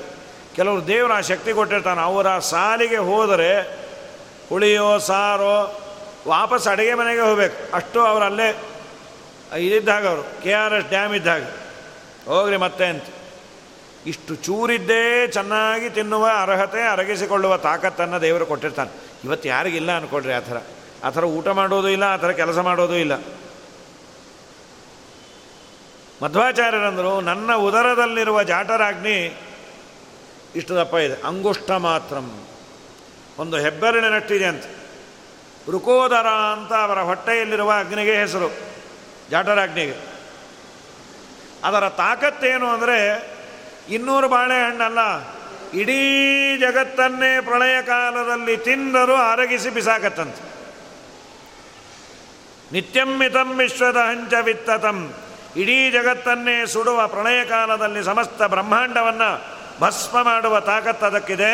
[0.56, 3.52] ಕೆಲವರು ದೇವರು ಆ ಶಕ್ತಿ ಕೊಟ್ಟಿರ್ತಾನೆ, ಅವರ ಸಾಲಿಗೆ ಹೋದರೆ
[4.50, 5.56] ಹುಳಿಯೋ ಸಾರೋ
[6.28, 7.76] ವಾಪಸ್ ಅಡುಗೆ ಮನೆಗೆ ಹೋಗ್ಬೇಕು.
[7.76, 8.50] ಅಷ್ಟು ಅವರಲ್ಲೇ
[9.58, 10.44] ಇದಿದ್ದಾಗ ಅವರು.
[10.44, 11.44] ಕೆ ಆರ್ ಎಸ್ ಡ್ಯಾಮ್ ಇದ್ದಾಗ
[12.26, 13.04] ಹೋಗ್ರಿ ಮತ್ತೆ ಅಂತ.
[14.06, 18.92] ಇಷ್ಟು ಚೂರಿದ್ದೇ ಚೆನ್ನಾಗಿ ತಿನ್ನುವ ಅರ್ಹತೆ, ಅರಗಿಸಿಕೊಳ್ಳುವ ತಾಕತ್ತನ್ನು ದೇವರು ಕೊಟ್ಟಿರ್ತಾನೆ.
[19.24, 20.62] ಇವತ್ತು ಯಾರಿಗಿಲ್ಲ ಅಂದ್ಕೊಡ್ರಿ ಆ ಥರ.
[21.04, 23.16] ಆ ಥರ ಊಟ ಮಾಡೋದು ಇಲ್ಲ, ಆ ಥರ ಕೆಲಸ ಮಾಡೋದು ಇಲ್ಲ.
[26.24, 29.38] ಮಧ್ವಾಚಾರ್ಯರಂದರು, ನನ್ನ ಉದರದಲ್ಲಿರುವ ಜಾಟರಾಗ್ನಿ
[30.56, 31.28] ಇಷ್ಟು ದಪ್ಪ ಇದೆ.
[31.28, 32.18] ಅಂಗುಷ್ಟ ಮಾತ್ರ.
[33.42, 34.64] ಒಂದು ಹೆಬ್ಬೆರಳಿನಷ್ಟಿದೆ ಅಂತ.
[35.70, 38.71] ರುಕೋದರ ಅಂತ ಅವರ ಹೊಟ್ಟೆಯಲ್ಲಿರುವ ಅಗ್ನಿಗೆ ಹೆಸರು.
[39.32, 39.98] ಜಾಟರಾಗ್ನಿಗೆ
[41.64, 43.00] ಅದರ ತಾಕತ್ತೇನು ಅಂದರೆ,
[43.90, 45.00] ಇನ್ನೂರು ಬಾಳೆಹಣ್ಣಲ್ಲ
[45.80, 46.02] ಇಡೀ
[46.58, 50.44] ಜಗತ್ತನ್ನೇ ಪ್ರಳಯ ಕಾಲದಲ್ಲಿ ತಿಂದರೂ ಅರಗಿಸಿ ಬಿಸಾಕತ್ತಂತೆ.
[52.72, 55.14] ನಿತ್ಯಂ ಮಿತಂ ವಿಶ್ವದ ಹಂಚ ವಿತ್ತತಂ.
[55.56, 59.46] ಇಡೀ ಜಗತ್ತನ್ನೇ ಸುಡುವ ಪ್ರಳಯ ಕಾಲದಲ್ಲಿ ಸಮಸ್ತ ಬ್ರಹ್ಮಾಂಡವನ್ನು
[59.80, 61.54] ಭಸ್ಮ ಮಾಡುವ ತಾಕತ್ತು ಅದಕ್ಕಿದೆ.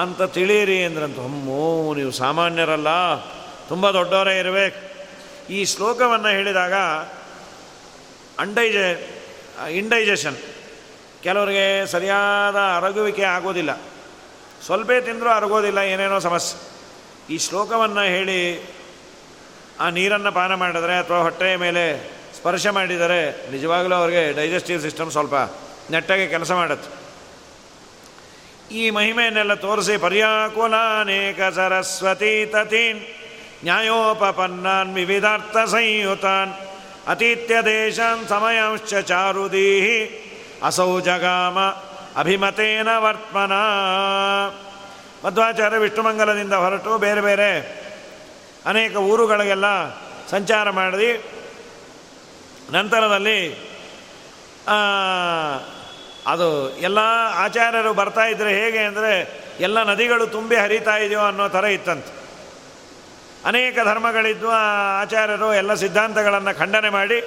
[0.00, 2.88] ಅಂತ ತಿಳಿಯಿರಿ ಅಂದ್ರಂತ, ಅಮ್ಮೋ, ನೀವು ಸಾಮಾನ್ಯರಲ್ಲ,
[3.68, 4.87] ತುಂಬ ದೊಡ್ಡವರೇ ಇರಬೇಕು.
[5.50, 6.74] ಈ ಶ್ಲೋಕವನ್ನು ಹೇಳಿದಾಗ
[8.38, 9.18] ಅಂಡೈಜೆ
[9.70, 10.36] ಇಂಡೈಜೆಷನ್
[11.22, 13.72] ಕೆಲವರಿಗೆ ಸರಿಯಾದ ಅರಗುವಿಕೆ ಆಗೋದಿಲ್ಲ.
[14.66, 16.78] ಸ್ವಲ್ಪ ತಿಂದರೂ ಅರಗೋದಿಲ್ಲ, ಏನೇನೋ ಸಮಸ್ಯೆ.
[17.34, 18.70] ಈ ಶ್ಲೋಕವನ್ನು ಹೇಳಿ
[19.80, 25.34] ಆ ನೀರನ್ನು ಪಾನ ಮಾಡಿದರೆ ಅಥವಾ ಹೊಟ್ಟೆಯ ಮೇಲೆ ಸ್ಪರ್ಶ ಮಾಡಿದರೆ ನಿಜವಾಗಲೂ ಅವರಿಗೆ ಡೈಜೆಸ್ಟಿವ್ ಸಿಸ್ಟಮ್ ಸ್ವಲ್ಪ
[25.90, 26.90] ನೆಟ್ಟಾಗಿ ಕೆಲಸ ಮಾಡುತ್ತೆ.
[28.74, 33.00] ಈ ಮಹಿಮೆಯನ್ನೆಲ್ಲ ತೋರಿಸಿ, ಪರ್ಯಾಕುಲಾನೇಕ ಸರಸ್ವತಿ ತತೀನ್.
[35.66, 36.52] ಸಂಯುತಾನ್
[37.06, 40.28] ಅತೀತ್ಯ ದೇಶಾನ್ ಸಮಯಾಂಶ್ಚ ಚಾರುದೀಹಿ
[40.62, 41.58] ಅಸೌ ಜಗಾಮ
[42.16, 43.52] ಅಭಿಮತೇನ ವರ್ತ್ಮನ
[45.24, 47.78] ಮಧ್ವಾಚಾರ್ಯ ವಿಷ್ಣುಮಂಗಲದಿಂದ ಹೊರಟು ಬೇರೆ ಬೇರೆ
[48.66, 49.64] ಅನೇಕ ಊರುಗಳಿಗೆಲ್ಲ
[50.30, 51.24] ಸಂಚಾರ ಮಾಡಿ
[52.70, 53.68] ನಂತರದಲ್ಲಿ
[56.26, 56.98] ಅದು ಎಲ್ಲ
[57.34, 62.17] ಆಚಾರ್ಯರು ಬರ್ತಾ ಇದ್ದರೆ ಹೇಗೆ ಅಂದರೆ, ಎಲ್ಲ ನದಿಗಳು ತುಂಬಿ ಹರಿತಾ ಇದೆಯೋ ಅನ್ನೋ ಥರ ಇತ್ತಂತೆ.
[63.44, 67.20] ಅನೇಕ ಧರ್ಮಗಳಿದ್ದು, ಆ, ಆಚಾರ್ಯರು ಎಲ್ಲ ಸಿದ್ಧಾಂತಗಳನ್ನು ಖಂಡನೆ ಮಾಡಿ,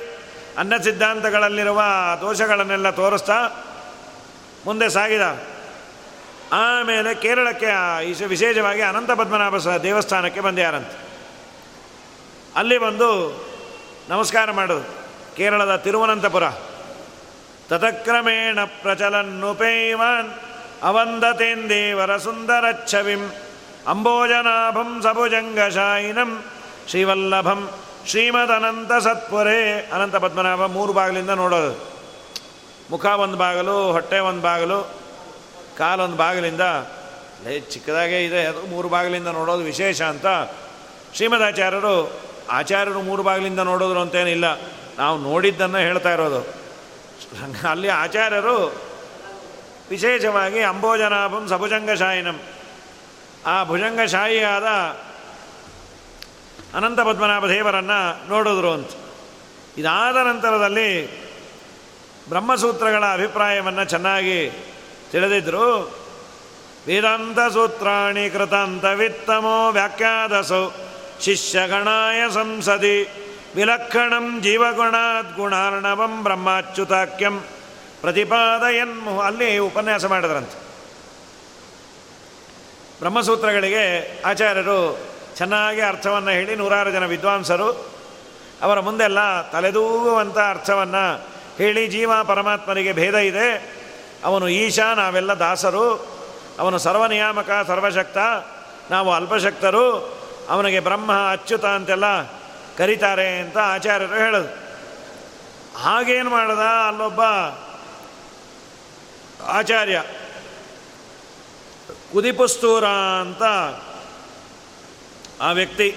[0.57, 1.83] ಅನ್ನ ಸಿದ್ಧಾಂತಗಳಲ್ಲಿರುವ
[2.21, 3.65] ದೋಷಗಳನ್ನೆಲ್ಲ ತೋರಿಸ್ತಾ
[4.65, 5.21] ಮುಂದೆ ಸಾಗಿದ.
[6.53, 11.11] ಆಮೇಲೆ ಕೇರಳಕ್ಕೆ ವಿಶೇಷವಾಗಿ ಅನಂತ ಪದ್ಮನಾಭ ದೇವಸ್ಥಾನಕ್ಕೆ ಬಂದ್ಯಾರಂತೆ
[12.55, 13.45] ಅಲ್ಲಿ ಬಂದು
[14.09, 15.01] ನಮಸ್ಕಾರ ಮಾಡೋದು.
[15.35, 16.43] ಕೇರಳದ ತಿರುವನಂತಪುರ.
[17.69, 20.29] ತತಕ್ರಮೇಣ ಪ್ರಚಲನ್ನುಪೇವಾನ್
[20.83, 23.31] ಅವಂದತೇಂದೇವರ ಸುಂದರಚ್ಛವಿಂ
[23.87, 26.43] ಅಂಬೋಜನಾಭಂ ಸಭುಜಂಗಶಾಯಿನಂ
[26.87, 27.69] ಶ್ರೀವಲ್ಲಭಂ
[28.07, 31.73] ಶ್ರೀಮದನಂತ ಸತ್ಪುರೇ ಅನಂತ ಪದ್ಮನಾಭ ಮೂರು ಬಾಗಿಲಿಂದ ನೋಡೋದು.
[32.91, 34.79] ಮುಖ ಒಂದು ಬಾಗಿಲು, ಹೊಟ್ಟೆ ಒಂದು ಬಾಗಿಲು,
[35.77, 36.61] ಕಾಲೊಂದು ಬಾಗಿಲಿಂದ
[37.69, 40.25] ಚಿಕ್ಕದಾಗೇ ಇದೆ, ಅದು ಮೂರು ಬಾಗಿಲಿಂದ ನೋಡೋದು ವಿಶೇಷ ಅಂತ
[41.15, 41.95] ಶ್ರೀಮದಾಚಾರ್ಯರು,
[42.51, 44.59] ಆಚಾರ್ಯರು ಮೂರು ಬಾಗಿಲಿಂದ ನೋಡೋದ್ರು ಅಂತೇನಿಲ್ಲ.
[44.97, 46.41] ನಾವು ನೋಡಿದ್ದನ್ನು ಹೇಳ್ತಾ ಇರೋದು.
[47.69, 48.57] ಅಲ್ಲಿ ಆಚಾರ್ಯರು
[49.89, 52.39] ವಿಶೇಷವಾಗಿ ಅಂಬೋಜನಾಭಂ ಸಭುಜಂಗಶಾಯಿನಂ
[53.45, 54.63] ಆ ಭುಜಂಗಶಾಹಿಯಾದ
[56.77, 58.89] ಅನಂತ ಪದ್ಮನಾಭ ದೇವರನ್ನು ನೋಡಿದ್ರು ಅಂತ.
[59.77, 61.21] ಇದಾದ ನಂತರದಲ್ಲಿ
[62.29, 64.51] ಬ್ರಹ್ಮಸೂತ್ರಗಳ ಅಭಿಪ್ರಾಯವನ್ನು ಚೆನ್ನಾಗಿ
[65.11, 65.95] ತಿಳಿದಿದ್ರು.
[66.87, 70.69] ವೇದಾಂತ ಸೂತ್ರಾಣಿ ಕೃತಾಂತ ವಿತ್ತಮೋ ವ್ಯಾಖ್ಯಾದಸೌ
[71.21, 73.09] ಶಿಷ್ಯಗಣಾಯ ಸಂಸದಿ
[73.55, 77.39] ವಿಲಕ್ಷಣಂ ಜೀವಗುಣಾದ್ ಗುಣಾರ್ಣವಂ ಬ್ರಹ್ಮಾಚ್ಯುತಾಕ್ಯಂ
[78.01, 80.70] ಪ್ರತಿಪಾದಯನ್ ಅಲ್ಲಿ ಉಪನ್ಯಾಸ ಮಾಡಿದ್ರಂತೆ.
[83.01, 84.99] ಬ್ರಹ್ಮಸೂತ್ರಗಳಿಗೆ ಆಚಾರ್ಯರು
[85.37, 87.71] ಚೆನ್ನಾಗಿ ಅರ್ಥವನ್ನು ಹೇಳಿ ನೂರಾರು ಜನ ವಿದ್ವಾಂಸರು
[88.61, 93.75] ಅವರ ಮುಂದೆಲ್ಲ ತಲೆದೂಗುವಂಥ ಅರ್ಥವನ್ನು ಹೇಳಿ ಜೀವ ಪರಮಾತ್ಮನಿಗೆ ಭೇದ ಇದೆ.
[94.23, 96.07] ಅವನು ಈಶಾ, ನಾವೆಲ್ಲ ದಾಸರು.
[96.59, 98.17] ಅವನು ಸರ್ವನಿಯಾಮಕ, ಸರ್ವಶಕ್ತ.
[98.91, 100.17] ನಾವು ಅಲ್ಪಶಕ್ತರು.
[100.49, 102.21] ಅವನಿಗೆ ಬ್ರಹ್ಮ, ಅಚ್ಯುತ ಅಂತೆಲ್ಲ
[102.77, 104.47] ಕರೀತಾರೆ ಅಂತ ಆಚಾರ್ಯರು ಹೇಳೋದು.
[105.79, 107.21] ಹಾಗೇನು ಮಾಡ್ದ ಅಲ್ಲೊಬ್ಬ
[109.45, 110.03] ಆಚಾರ್ಯ?
[112.13, 112.85] ಕುದಿಪುಸ್ತೂರ
[113.21, 113.43] ಅಂತ
[115.41, 115.95] ಆ ವ್ಯಕ್ತಿ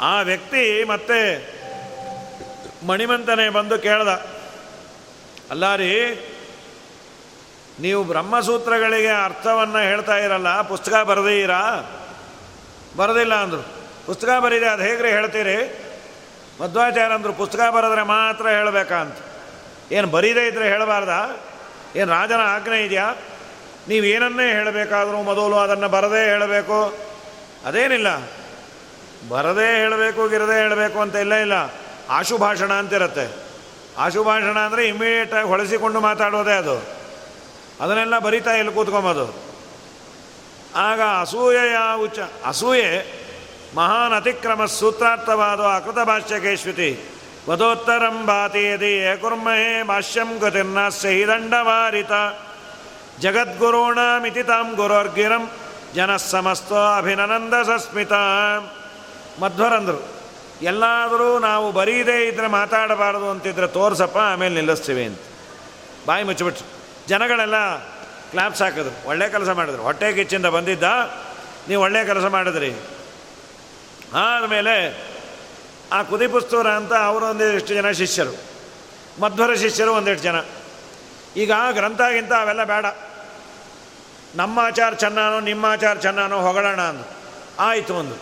[0.00, 1.18] ಆ ವ್ಯಕ್ತಿ ಮತ್ತೆ
[2.86, 4.08] ಮಣಿಮಂತನೇ ಬಂದು ಕೇಳ್ದ
[5.50, 6.14] ಅಲ್ಲ ರೀ
[7.80, 11.90] ನೀವು ಬ್ರಹ್ಮಸೂತ್ರಗಳಿಗೆ ಅರ್ಥವನ್ನು ಹೇಳ್ತಾ ಇರಲ್ಲ, ಪುಸ್ತಕ ಬರೆದೀರಾ
[12.96, 13.68] ಬರೋದಿಲ್ಲ ಅಂದರು.
[14.06, 15.84] ಪುಸ್ತಕ ಬರೀದೆ ಅದು ಹೇಗ್ರಿ ಹೇಳ್ತೀರಿ?
[16.62, 19.18] ಮಧ್ವಾಚಾರ್ಯ ಅಂದರು, ಪುಸ್ತಕ ಬರೆದ್ರೆ ಮಾತ್ರ ಹೇಳಬೇಕಂತ.
[19.92, 21.40] ಏನು ಬರೀದೇ ಇದ್ದರೆ ಹೇಳಬಾರ್ದಾ?
[21.96, 23.14] ಏನು ರಾಜನ ಆಜ್ಞೆ ಇದೆಯಾ?
[23.88, 26.98] ನೀವು ಏನನ್ನೇ ಹೇಳಬೇಕಾದ್ರೂ ಮೊದಲು ಅದನ್ನು ಬರದೇ ಹೇಳಬೇಕು.
[27.66, 28.06] ಅದೇನಿಲ್ಲ.
[29.28, 31.52] ಬರದೇ ಹೇಳಬೇಕು, ಗಿರದೇ ಹೇಳಬೇಕು ಅಂತ ಇಲ್ಲ ಇಲ್ಲ.
[32.10, 33.34] ಆಶುಭಾಷಣ ಅಂತಿರುತ್ತೆ.
[33.98, 36.84] ಆಶುಭಾಷಣ ಅಂದರೆ ಇಮಿಡಿಯೇಟಾಗಿ ಹೊಳೆಸಿಕೊಂಡು ಮಾತಾಡೋದೇ ಅದು.
[37.80, 39.46] ಅದನ್ನೆಲ್ಲ ಬರಿತಾ ಇಲ್ಲಿ ಕೂತ್ಕೊಂಬೋದು.
[40.76, 43.06] ಆಗ ಅಸೂಯೆಯ ಉಚ್ಚ, ಅಸೂಯೆ
[43.76, 47.00] ಮಹಾನ್ ಅತಿಕ್ರಮ ಸೂತ್ರಾರ್ಥವಾದ ಅಕೃತ ಭಾಷ್ಯಕೇಶ್ವತಿ
[47.48, 52.12] ವಧೋತ್ತರಂ ಭಾತಿ ಯದಿ ಕುರ್ಮಹೇ ಭಾಷ್ಯಂ ಗತಿರ್ನಾಸ್ಯ ಹಿ ದಂಡವಾರಿತ.
[53.20, 55.50] ಜಗದ್ಗುರುಣಮಿತಿ ತಾಂ
[55.94, 58.12] ಜನ ಸಮಸ್ತೋ ಅಭಿನನಂದ ಸಸ್ಮಿತ
[59.40, 60.16] ಮಧ್ವರಂದರು
[60.62, 65.18] ಎಲ್ಲಾದರೂ ನಾವು ಬರೀದೇ ಇದ್ದರೆ ಮಾತಾಡಬಾರದು ಅಂತಿದ್ರೆ ತೋರ್ಸಪ್ಪ, ಆಮೇಲೆ ನಿಲ್ಲಿಸ್ತೀವಿ ಅಂತ.
[66.06, 66.68] ಬಾಯಿ ಮುಚ್ಚಿಬಿಟ್ರು.
[67.08, 67.76] ಜನಗಳೆಲ್ಲ
[68.30, 69.08] ಕ್ಲಾಪ್ಸ್ ಹಾಕಿದ್ರು.
[69.08, 69.82] ಒಳ್ಳೆ ಕೆಲಸ ಮಾಡಿದ್ರು.
[69.82, 70.82] ಹೊಟ್ಟೆ ಕಿಚ್ಚಿಂದ ಬಂದಿದ್ದ,
[71.68, 72.74] ನೀವು ಒಳ್ಳೆ ಕೆಲಸ ಮಾಡಿದ್ರಿ.
[74.14, 75.06] ಆದಮೇಲೆ
[75.92, 78.36] ಆ ಕುದಿಪುಸ್ತೂರ ಅಂತ ಅವರು ಒಂದಿಷ್ಟು ಜನ ಶಿಷ್ಯರು.
[79.20, 80.36] ಮಧ್ವರ ಶಿಷ್ಯರು ಒಂದಿಷ್ಟು ಜನ.
[81.36, 82.86] ಈಗ ಗ್ರಂಥಗಿಂತ ಅವೆಲ್ಲ ಬೇಡ.
[84.36, 87.04] ನಮ್ಮ ಆಚಾರ ಚೆನ್ನಾನೋ ನಿಮ್ಮ ಆಚಾರ ಚೆನ್ನಾನೋ ಹೊಗಳೋಣ ಅಂದು.
[87.58, 88.14] ಆಯಿತು ಒಂದು.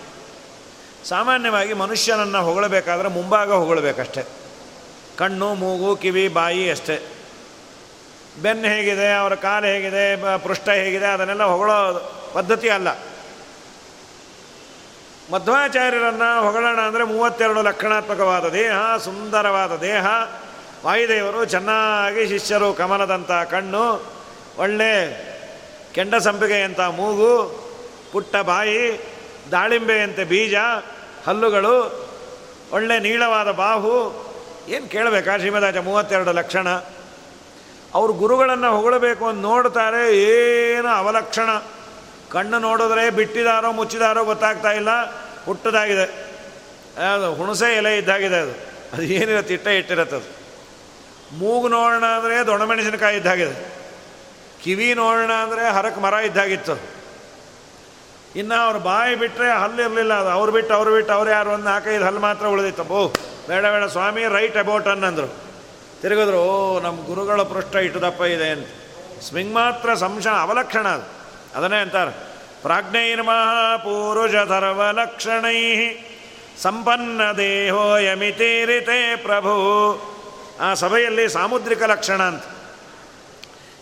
[1.08, 4.24] ಸಾಮಾನ್ಯವಾಗಿ ಮನುಷ್ಯನನ್ನು ಹೊಗಳಬೇಕಾದ್ರೆ ಮುಂಭಾಗ ಹೊಗಳಬೇಕಷ್ಟೆ.
[5.16, 7.12] ಕಣ್ಣು, ಮೂಗು, ಕಿವಿ, ಬಾಯಿ ಅಷ್ಟೇ.
[8.42, 12.88] ಬೆನ್ನು ಹೇಗಿದೆ, ಅವರ ಕಾಲು ಹೇಗಿದೆ ಪೃಷ್ಠ ಹೇಗಿದೆ, ಅದನ್ನೆಲ್ಲ ಹೊಗಳೋ ಪದ್ಧತಿ ಅಲ್ಲ.
[15.32, 20.06] ಮಧ್ವಾಚಾರ್ಯರನ್ನು ಹೊಗಳೋಣ ಅಂದರೆ ಮೂವತ್ತೆರಡು ಲಕ್ಷಣಾತ್ಮಕವಾದ ದೇಹ, ಸುಂದರವಾದ ದೇಹ.
[20.84, 24.12] ವಾಯುದೇವರು ಚೆನ್ನಾಗಿ ಶಿಷ್ಯರು ಕಮಲದಂಥ ಕಣ್ಣು,
[24.58, 25.33] ಒಳ್ಳೆ
[25.94, 27.32] ಕೆಂಡ ಸಂಪಿಗೆಯಂಥ ಮೂಗು,
[28.12, 28.80] ಪುಟ್ಟ ಬಾಯಿ
[29.52, 30.54] ದಾಳಿಂಬೆಯಂತೆ ಬೀಜ,
[31.26, 31.74] ಹಲ್ಲುಗಳು,
[32.72, 33.94] ಒಳ್ಳೆ ನೀಳವಾದ ಬಾಹು.
[34.68, 36.68] ಏನು ಕೇಳಬೇಕಾ ಶ್ರೀಮದಾಚ ಮೂವತ್ತೆರಡು ಲಕ್ಷಣ.
[37.94, 41.50] ಅವರು ಗುರುಗಳನ್ನು ಹೊಗಳಬೇಕು ಅಂತ ನೋಡ್ತಾರೆ, ಏನು ಅವಲಕ್ಷಣ.
[42.30, 44.90] ಕಣ್ಣು ನೋಡಿದ್ರೆ ಬಿಟ್ಟಿದಾರೋ ಮುಚ್ಚಿದಾರೋ ಗೊತ್ತಾಗ್ತಾ ಇಲ್ಲ,
[45.44, 46.06] ಹುಟ್ಟದಾಗಿದೆ.
[47.14, 48.54] ಅದು ಹುಣಸೆ ಎಲೆ ಇದ್ದಾಗಿದೆ ಅದು.
[48.92, 50.30] ಅದು ಏನಿರುತ್ತೆ ಇಟ್ಟೆ ಇಟ್ಟಿರುತ್ತೆ ಅದು
[51.38, 53.83] ಮೂಗು ನೋಡೋಣ ಅಂದರೆ ದೊಣಮೆಣಸಿನಕಾಯಿ ಇದ್ದಾಗಿದೆ.
[54.64, 56.94] ಕಿವಿ ನೋಡೋಣ ಅಂದರೆ ಹರಕ್ಕೆ ಮರ ಇದ್ದಾಗಿತ್ತು.
[58.36, 60.28] ಇನ್ನು ಅವ್ರ ಬಾಯಿ ಬಿಟ್ಟರೆ ಹಲ್ಲಿರಲಿಲ್ಲ ಅದು.
[60.28, 61.50] ಅವ್ರು ಬಿಟ್ಟು ಅವ್ರು ಬಿಟ್ಟು ಅವ್ರು ಯಾರು?
[61.50, 62.84] ಒಂದು ನಾಲ್ಕೈದು ಹಲ್ಲು ಮಾತ್ರ ಉಳಿದಿತ್ತು.
[62.84, 63.08] ಬೋ
[63.48, 65.26] ಬೇಡ ಬೇಡ ಸ್ವಾಮಿ ರೈಟ್ ಅಬೌಟ್ ಅನ್ನಂದರು
[66.02, 68.66] ತಿರುಗಿದ್ರು, ಓ ನಮ್ಮ ಗುರುಗಳ ಪೃಷ್ಠ ಇಟ್ಟದಪ್ಪ ಇದೆ ಅಂತ.
[69.22, 71.04] ಸ್ವಿಂಗ್ ಮಾತ್ರ ಸಂಶ ಅವಲಕ್ಷಣ ಅದು.
[71.58, 72.10] ಅದನ್ನೇ ಅಂತಾರೆ.
[72.62, 75.92] ಪ್ರಾಜ್ಞೈರ್ಮಹಾಪೂರುಷ ಧರ್ವಲಕ್ಷಣೈ
[76.62, 79.54] ಸಂಪನ್ನ ದೇಹೋ ಯಮಿತೀರಿತೆ ಪ್ರಭು.
[80.60, 82.44] ಆ ಸಭೆಯಲ್ಲಿ ಸಾಮುದ್ರಿಕ ಲಕ್ಷಣ ಅಂತ.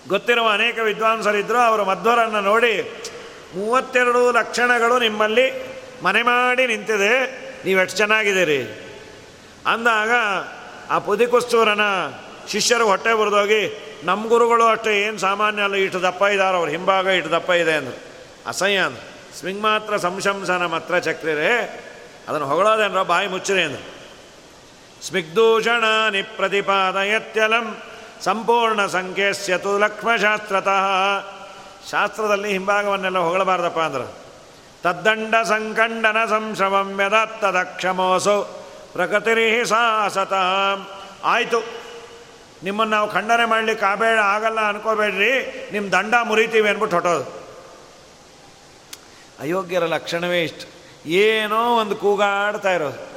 [0.09, 2.75] ಗೊತ್ತಿರುವ ಅನೇಕ ವಿದ್ವಾಂಸರಿದ್ದರು ಅವರು ಮಧ್ವರನ್ನು ನೋಡಿ,
[3.55, 5.47] ಮೂವತ್ತೆರಡು ಲಕ್ಷಣಗಳು ನಿಮ್ಮಲ್ಲಿ
[6.03, 7.15] ಮನೆ ಮಾಡಿ ನಿಂತಿದೆ
[7.65, 8.61] ನೀವೆಷ್ಟು ಚೆನ್ನಾಗಿದ್ದೀರಿ?
[9.67, 10.11] ಅಂದಾಗ
[10.91, 11.81] ಆ ಪುದಿಕುಸ್ತೂರನ
[12.49, 13.63] ಶಿಷ್ಯರು ಹೊಟ್ಟೆ ಬರೆದೋಗಿ
[14.05, 17.99] ನಮ್ಮ ಗುರುಗಳು ಅಷ್ಟೇ ಏನು ಸಾಮಾನ್ಯ ಅಲ್ಲ, ಇಷ್ಟು ದಪ್ಪ ಇದ್ದಾರೆ ಅವ್ರ, ಹಿಂಭಾಗ ಇಷ್ಟು ದಪ್ಪ ಇದೆ ಅಂದರು.
[18.47, 19.39] ಅಸಹ್ಯ ಅಂದರು.
[19.39, 21.53] ಸ್ವಿಂಗ್ ಮಾತ್ರ ಸಂಶಂಸನ ಮಾತ್ರ ಚಕ್ರಿರೆ
[22.29, 23.85] ಅದನ್ನು ಹೊಗಳೋದೇನ್ರ ಬಾಯಿ ಮುಚ್ಚಿರಿ ಅಂದರು.
[25.03, 27.83] ಸ್ಮಿಗ್ಧೂಷಣ ನಿಪ್ರತಿಪಾದಯತ್ಯಲಂ
[28.25, 30.81] ಸಂಪೂರ್ಣ ಸಂಖ್ಯೆಸ್ಯತು ಲಕ್ಷ್ಮಶಾಸ್ತ್ರತಃ.
[31.91, 34.15] ಶಾಸ್ತ್ರದಲ್ಲಿ ಹಿಂಭಾಗವನ್ನೆಲ್ಲ ಹೊಗಳಬಾರ್ದಪ್ಪ ಅಂದ್ರೆ.
[34.83, 40.33] ತದ್ದಂಡ ಸಂಕಂಡನ ಸಂಶಮಂ ಯದತ್ತದಕ್ಷಮೋಸು ಪ್ರಕೃತಿರಿಹಿ ಸಾಸತ.
[41.25, 41.63] ಆಯಿತು.
[42.65, 45.69] ನಿಮ್ಮನ್ನು ನಾವು ಖಂಡನೆ ಮಾಡಲಿಕ್ಕೆ ಆಬೇಡ ಆಗಲ್ಲ ಅನ್ಕೋಬೇಡ್ರಿ.
[45.73, 47.25] ನಿಮ್ಮ ದಂಡ ಮುರಿತೀವಿ ಅಂದ್ಬಿಟ್ಟು ಹೊಟ್ಟೋದು.
[49.41, 50.83] ಅಯೋಗ್ಯರ ಲಕ್ಷಣವೇ ಇಷ್ಟು.
[51.09, 53.13] ಏನೋ ಒಂದು ಕೂಗಾಡ್ತಾ ಇರೋದು.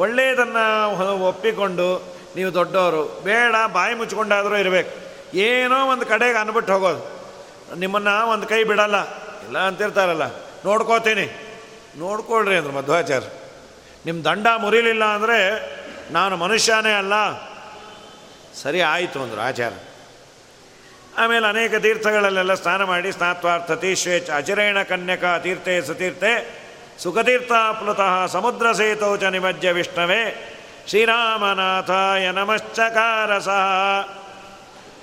[0.00, 5.10] ಒಳ್ಳೆಯದನ್ನು ಒಪ್ಪಿಕೊಂಡು ನೀವು ದೊಡ್ಡವರು, ಬೇಡ, ಬಾಯಿ ಮುಚ್ಕೊಂಡಾದರೂ ಇರಬೇಕು.
[5.36, 7.20] ಏನೋ ಒಂದು ಕಡೆಗೆ ಅನ್ಬಿಟ್ಟು ಹೋಗೋದು.
[7.76, 9.14] ನಿಮ್ಮನ್ನು ಒಂದು ಕೈ ಬಿಡಲ್ಲ.
[9.18, 10.22] ಇಲ್ಲ ಅಂತಿರ್ತಾರಲ್ಲ.
[10.64, 11.56] ನೋಡ್ಕೋತೀನಿ.
[11.96, 13.26] ನೋಡ್ಕೊಳ್ರಿ ಅಂದರು ಮಧ್ವಾಚಾರ್ಯ
[14.06, 15.70] ನಿಮ್ಮ ದಂಡ ಮುರಿಲಿಲ್ಲ ಅಂದರೆ
[16.12, 17.12] ನಾನು ಮನುಷ್ಯನೇ ಅಲ್ಲ.
[18.54, 19.72] ಸರಿ ಆಯಿತು ಅಂದರು ಆಚಾರ
[21.18, 26.24] ಆಮೇಲೆ ಅನೇಕ ತೀರ್ಥಗಳಲ್ಲೆಲ್ಲ ಸ್ನಾನ ಮಾಡಿ ಸ್ನಾತ್ವಾರ್ಥ ತೀಶ್ವೇಚ ಅಚಿರೇಣ ಕನ್ಯಕ ತೀರ್ಥೆ ಸುಖತೀರ್ಥ
[26.98, 30.56] ಸುಖತೀರ್ಥಾಪ್ಲುತಃ ಸಮುದ್ರ ಸೇತೌಚ ನಿಮಜ್ಜ ವಿಷ್ಣವೇ
[30.88, 33.60] ಶ್ರೀರಾಮನಾಥಾಯ ನಮಶ್ಚಕಾರ ಸಹ.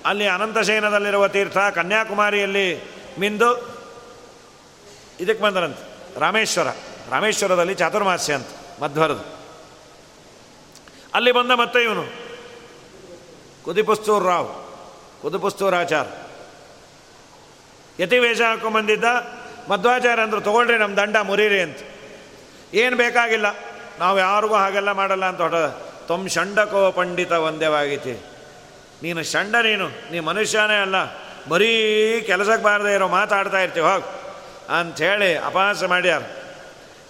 [0.06, 3.78] ಅಲ್ಲಿ ಅನಂತಶಯನದಲ್ಲಿರುವ ತೀರ್ಥ ಕನ್ಯಾಕುಮಾರಿಯಲ್ಲಿ ಮಿಂದು
[5.20, 5.98] ಇದಕ್ಕೆ ಬಂದರಂತೆ.
[6.20, 6.68] ರಾಮೇಶ್ವರ.
[7.10, 8.48] ರಾಮೇಶ್ವರದಲ್ಲಿ ಚಾತುರ್ಮಾಸ್ಯ ಅಂತ,
[8.82, 9.38] ಮಧ್ವರದು.
[11.14, 12.06] ಅಲ್ಲಿ ಬಂದ ಮತ್ತೆ ಇವನು?
[13.64, 14.50] ಕುದಿಪುಸ್ತೂರ್ ರಾವ್
[15.22, 16.06] ಕುದಿಪುಸ್ತೂರಾಚಾರ
[18.00, 19.04] ಯತಿ ವೇಷ ಹಾಕೊಂಬಂದಿದ್ದ
[19.70, 21.78] ಮಧ್ವಾಚಾರ್ಯ ಅಂದರು, ತಗೊಳ್ರಿ ನಮ್ಮ ದಂಡ ಮುರೀರಿ ಅಂತ.
[22.74, 23.46] ಏನು ಬೇಕಾಗಿಲ್ಲ.
[24.00, 25.56] ನಾವು ಯಾರಿಗೂ ಹಾಗೆಲ್ಲ ಮಾಡಲ್ಲ ಅಂತ ಹೊಟ್ಟ
[26.08, 28.26] ತೊಮ್ ಷಂಡಕೋ ಪಂಡಿತ ಒಂದೇವಾಗೈತಿ
[29.04, 30.96] ನೀನು ಷಂಡ ನೀನು, ನೀ ಮನುಷ್ಯನೇ ಅಲ್ಲ.
[31.50, 34.04] ಬರೀ ಕೆಲಸಕ್ಕೆ ಬಾರದೆ ಇರೋ ಮಾತಾಡ್ತಾ ಇರ್ತೀವಿ ಹೋಗಿ.
[34.80, 36.22] ಅಂಥೇಳಿ ಅಪಹಾಸ ಮಾಡ್ಯಾರ.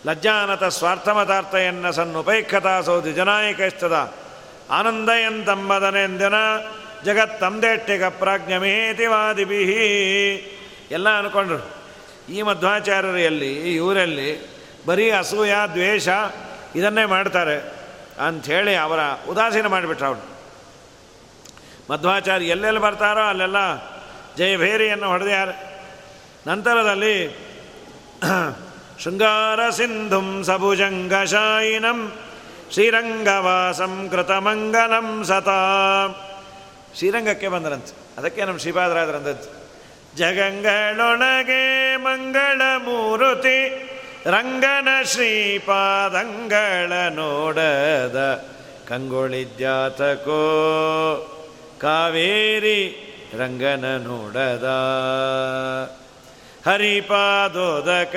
[0.05, 4.13] ಲಜ್ಜಾನತ ಸ್ವಾರ್ಥಮತಾರ್ಥೆಯನ್ನ ಸನ್ನುಪೈಕ್ಷತಾ ಸೌದಿ ಜನಾಯಕಸ್ತದ.
[4.71, 6.33] ಆನಂದಯಂತಂಬದನೆಂದಿನ
[7.05, 9.63] ಜಗತ್ತಂದೇಟ್ಟಿಗ ಪ್ರಾಜ್ಞಮೇತಿ ವಾದಿಭಿ
[10.91, 11.77] ಎಲ್ಲ ಅನ್ಕೊಂಡ್ರು.
[12.33, 16.09] ಈ ಮಧ್ವಾಚಾರ್ಯರು ಎಲ್ಲಿ ಇವರಲ್ಲಿ ಬರೀ ಅಸೂಯ, ದ್ವೇಷ
[16.77, 17.57] ಇದನ್ನೇ ಮಾಡ್ತಾರೆ
[18.27, 20.37] ಅಂಥೇಳಿ ಅವರ ಉದಾಸೀನ ಮಾಡಿಬಿಟ್ರು ಅವನು
[21.89, 23.55] ಮಧ್ವಾಚಾರ್ಯ ಎಲ್ಲೆಲ್ಲಿ ಬರ್ತಾರೋ ಅಲ್ಲೆಲ್ಲ
[24.37, 25.49] ಜಯಭೇರಿಯನ್ನು ಹೊಡೆದ್ಯಾರ.
[26.47, 27.47] ನಂತರದಲ್ಲಿ
[29.03, 31.99] ಶೃಂಗಾರ ಸಿಂಧುಂ ಸಭುಜಂಗಶಾಯಿನಂ
[32.73, 35.59] ಶ್ರೀರಂಗವಾಸಂ ಕೃತಮಂಗನಂ ಸತಾ.
[36.97, 37.93] ಶ್ರೀರಂಗಕ್ಕೆ ಬಂದರಂತೆ.
[38.17, 39.27] ಅದಕ್ಕೆ ನಮ್ಮ ಶ್ರೀಪಾದರಾದ್ರಂತ
[40.15, 43.59] ಜಗಂಗಳೊಳಗೆ ಮಂಗಳ ಮೂರುತಿ
[44.27, 48.45] ರಂಗನ ಶ್ರೀಪಾದಂಗಳ ನೋಡದ
[48.89, 50.41] ಕಂಗೊಳಿದ್ಯಾತಕೋ
[51.81, 53.03] ಕಾವೇರಿ
[53.39, 54.67] ರಂಗನ ನೋಡದ.
[56.65, 58.15] ಹರಿಪಾದೋದಕ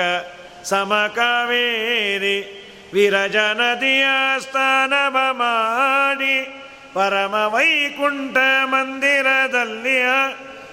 [0.65, 2.37] ಸಮಕಾವೇರಿ
[2.93, 4.05] ವಿರಜ ನದಿಯ
[4.41, 6.63] ಸ್ಥಾನವ ಮಾಡಿ
[6.95, 10.05] ಪರಮ ವೈಕುಂಠ ಮಂದಿರದಲ್ಲಿಯ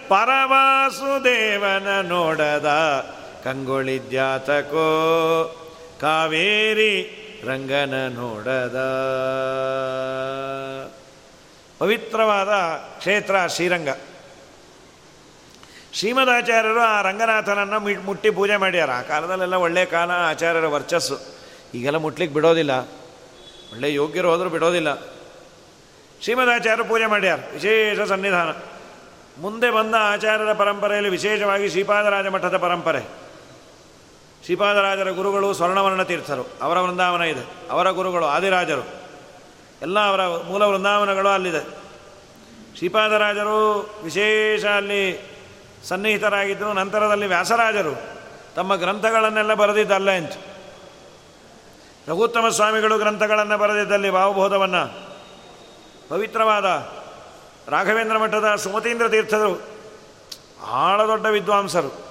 [0.08, 2.68] ಪರವಾಸುದೇವನ ನೋಡದ.
[3.48, 4.84] ಕಂಗೊಳಿದ್ಯಾತಕೋ
[6.02, 8.76] ಕಾವೇರಿ ರಂಗನ ನೋಡದ.
[11.80, 12.50] ಪವಿತ್ರವಾದ
[12.98, 13.90] ಕ್ಷೇತ್ರ ಶ್ರೀರಂಗ.
[15.94, 18.92] ಶ್ರೀಮದಾಚಾರ್ಯರು ಆ ರಂಗನಾಥನನ್ನು ಮುಟ್ಟಿ ಪೂಜೆ ಮಾಡ್ಯಾರ.
[18.92, 21.18] ಆ ಕಾಲದಲ್ಲೆಲ್ಲ ಒಳ್ಳೆಯ ಕಾಲ ಆಚಾರ್ಯರ ವರ್ಚಸ್ಸು.
[21.74, 22.72] ಈಗೆಲ್ಲ ಮುಟ್ಲಿಕ್ಕೆ ಬಿಡೋದಿಲ್ಲ.
[23.72, 25.00] ಒಳ್ಳೆ ಯೋಗ್ಯರು ಹೋದರೂ ಬಿಡೋದಿಲ್ಲ.
[26.22, 27.40] ಶ್ರೀಮದಾಚಾರ್ಯರು ಪೂಜೆ ಮಾಡ್ಯಾರ.
[27.54, 28.50] ವಿಶೇಷ ಸನ್ನಿಧಾನ.
[29.42, 33.27] ಮುಂದೆ ಬಂದ ಆಚಾರ್ಯರ ಪರಂಪರೆಯಲ್ಲಿ ವಿಶೇಷವಾಗಿ ಶ್ರೀಪಾದರಾಜ ಮಠದ ಪರಂಪರೆ.
[34.48, 36.48] ಶ್ರೀಪಾದರಾಜರ ಗುರುಗಳು ಸ್ವರ್ಣವರ್ಣ ತೀರ್ಥರು.
[36.62, 37.72] ಅವರ ವೃಂದಾವನ ಇದೆ.
[37.72, 38.88] ಅವರ ಗುರುಗಳು ಆದಿರಾಜರು.
[39.82, 41.68] ಎಲ್ಲ ಅವರ ಮೂಲ ವೃಂದಾವನಗಳು ಅಲ್ಲಿದೆ.
[42.78, 45.32] ಶ್ರೀಪಾದರಾಜರು ವಿಶೇಷ ಅಲ್ಲಿ
[45.88, 48.00] ಸನ್ನಿಹಿತರಾಗಿದ್ದರು ನಂತರದಲ್ಲಿ ವ್ಯಾಸರಾಜರು
[48.56, 50.32] ತಮ್ಮ ಗ್ರಂಥಗಳನ್ನೆಲ್ಲ ಬರೆದಿದ್ದಲ್ಲ ಅಂತ
[52.08, 55.10] ರಘುತ್ತಮ ಸ್ವಾಮಿಗಳು ಗ್ರಂಥಗಳನ್ನು ಬರೆದಿದ್ದಲ್ಲಿ ಭಾವಬೋಧವನ್ನು.
[56.10, 56.66] ಪವಿತ್ರವಾದ
[57.68, 59.62] ರಾಘವೇಂದ್ರ ಮಠದ ಸುಮತೀಂದ್ರ ತೀರ್ಥರು.
[60.62, 62.07] ಬಹಳ ದೊಡ್ಡ ವಿದ್ವಾಂಸರು.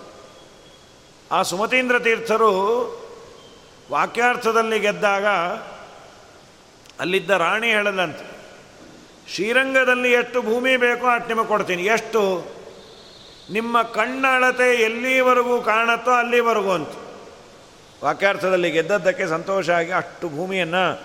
[1.32, 2.50] ಆ ಸುಮತೀಂದ್ರ ತೀರ್ಥರು
[3.90, 5.26] ವಾಕ್ಯಾರ್ಥದಲ್ಲಿ ಗೆದ್ದಾಗ
[7.00, 8.26] ಅಲ್ಲಿದ್ದ ರಾಣಿ ಹೇಳದಂತೆ,
[9.34, 11.82] ಶ್ರೀರಂಗದಲ್ಲಿ ಎಷ್ಟು ಭೂಮಿ ಬೇಕೋ ಅಷ್ಟು ನಿಮಗೆ ಕೊಡ್ತೀನಿ.
[11.82, 12.46] ಎಷ್ಟು?
[13.50, 16.88] ನಿಮ್ಮ ಕಣ್ಣಳತೆ ಎಲ್ಲಿವರೆಗೂ ಕಾಣುತ್ತೋ ಅಲ್ಲಿವರೆಗೂ ಅಂತ.
[18.04, 21.02] ವಾಕ್ಯಾರ್ಥದಲ್ಲಿ ಗೆದ್ದದ್ದಕ್ಕೆ ಸಂತೋಷ ಆಗಿ ಅಷ್ಟು ಭೂಮಿಯನ್ನು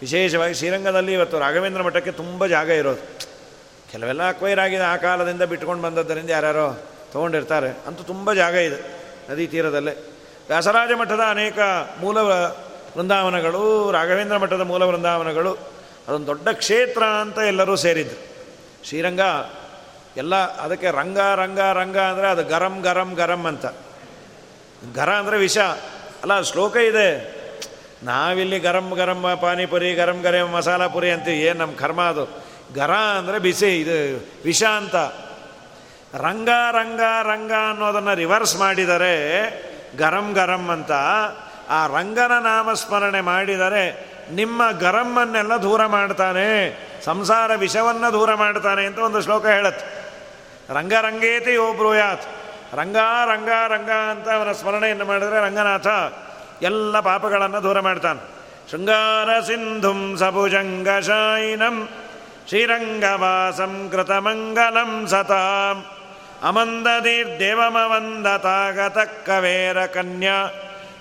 [0.00, 3.28] ವಿಶೇಷವಾಗಿ ಶ್ರೀರಂಗದಲ್ಲಿ ಇವತ್ತು ರಾಘವೇಂದ್ರ ಮಠಕ್ಕೆ ತುಂಬ ಜಾಗ ಇರೋದು.
[3.92, 6.78] ಕೆಲವೆಲ್ಲ ಅಕ್ವೈರ್ ಆಗಿದೆ ಆ ಕಾಲದಿಂದ ಬಿಟ್ಕೊಂಡು ಬಂದದ್ದರಿಂದ ಯಾರ್ಯಾರೋ
[7.12, 7.68] ತೊಗೊಂಡಿರ್ತಾರೆ.
[7.86, 9.01] ಅಂತೂ ತುಂಬ ಜಾಗ ಇದೆ.
[9.32, 9.94] ನದಿ ತೀರದಲ್ಲೇ.
[10.48, 11.58] ವ್ಯಾಸರಾಜ ಮಠದ ಅನೇಕ
[12.00, 15.52] ಮೂಲ ವೃಂದಾವನಗಳು, ರಾಘವೇಂದ್ರ ಮಠದ ಮೂಲ ವೃಂದಾವನಗಳು,
[16.08, 18.20] ಅದೊಂದು ದೊಡ್ಡ ಕ್ಷೇತ್ರ ಅಂತ ಎಲ್ಲರೂ ಸೇರಿದ್ರು.
[18.84, 19.20] ಶ್ರೀರಂಗ
[20.16, 23.66] ಎಲ್ಲ ಅದಕ್ಕೆ ರಂಗ ರಂಗ ರಂಗ ಅಂದರೆ ಅದು ಗರಂ ಗರಂ ಗರಂ ಅಂತ.
[24.94, 25.58] ಗರ ಅಂದರೆ ವಿಷ.
[26.22, 27.42] ಅಲ್ಲ, ಶ್ಲೋಕ ಇದೆ.
[28.02, 31.40] ನಾವಿಲ್ಲಿ ಗರಂ ಗರಂ ಪಾನಿಪುರಿ, ಗರಂ ಗರಂ ಮಸಾಲಾ ಪುರಿ ಅಂತೀವಿ.
[31.40, 32.44] ಏನು ನಮ್ಮ ಕರ್ಮ ಅದು?
[32.74, 34.96] ಗರ ಅಂದರೆ ಬಿಸಿ, ಇದು ವಿಷ ಅಂತ.
[36.14, 39.14] ರಂಗ ರಂಗ ರಂಗ ಅನ್ನೋದನ್ನು ರಿವರ್ಸ್ ಮಾಡಿದರೆ
[39.98, 40.92] ಗರಂ ಗರಂ ಅಂತ.
[41.70, 46.48] ಆ ರಂಗನ ನಾಮಸ್ಮರಣೆ ಮಾಡಿದರೆ ನಿಮ್ಮ ಗರಮ್ಮನ್ನೆಲ್ಲ ದೂರ ಮಾಡ್ತಾನೆ,
[47.04, 49.86] ಸಂಸಾರ ವಿಷವನ್ನು ದೂರ ಮಾಡ್ತಾನೆ ಅಂತ ಒಂದು ಶ್ಲೋಕ ಹೇಳತ್ತೆ.
[50.74, 51.72] ರಂಗ, ರಂಗೇತಿ ಯೋ
[52.74, 55.86] ರಂಗ ರಂಗ ರಂಗ ಅಂತ ಅವನ ಸ್ಮರಣೆಯನ್ನು ಮಾಡಿದರೆ ರಂಗನಾಥ
[56.62, 58.20] ಎಲ್ಲ ಪಾಪಗಳನ್ನು ದೂರ ಮಾಡ್ತಾನೆ.
[58.70, 61.88] ಶೃಂಗಾರ ಸಿಂಧುಂ ಸಭುಜಂಗ ಶಾಯಿನಂ,
[62.48, 66.01] ಶ್ರೀರಂಗವಾಸಂ ಕೃತಮಂಗಲಂ ಸತಾಂ.
[66.42, 70.50] ಅಮಂದದೀರ್ದೇವಮವಂದತಾಗತ ಕವೇರ ಕನ್ಯಾ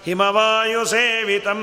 [0.05, 1.61] ಹಿಮವಾಯು ಸೇವಿತಂ.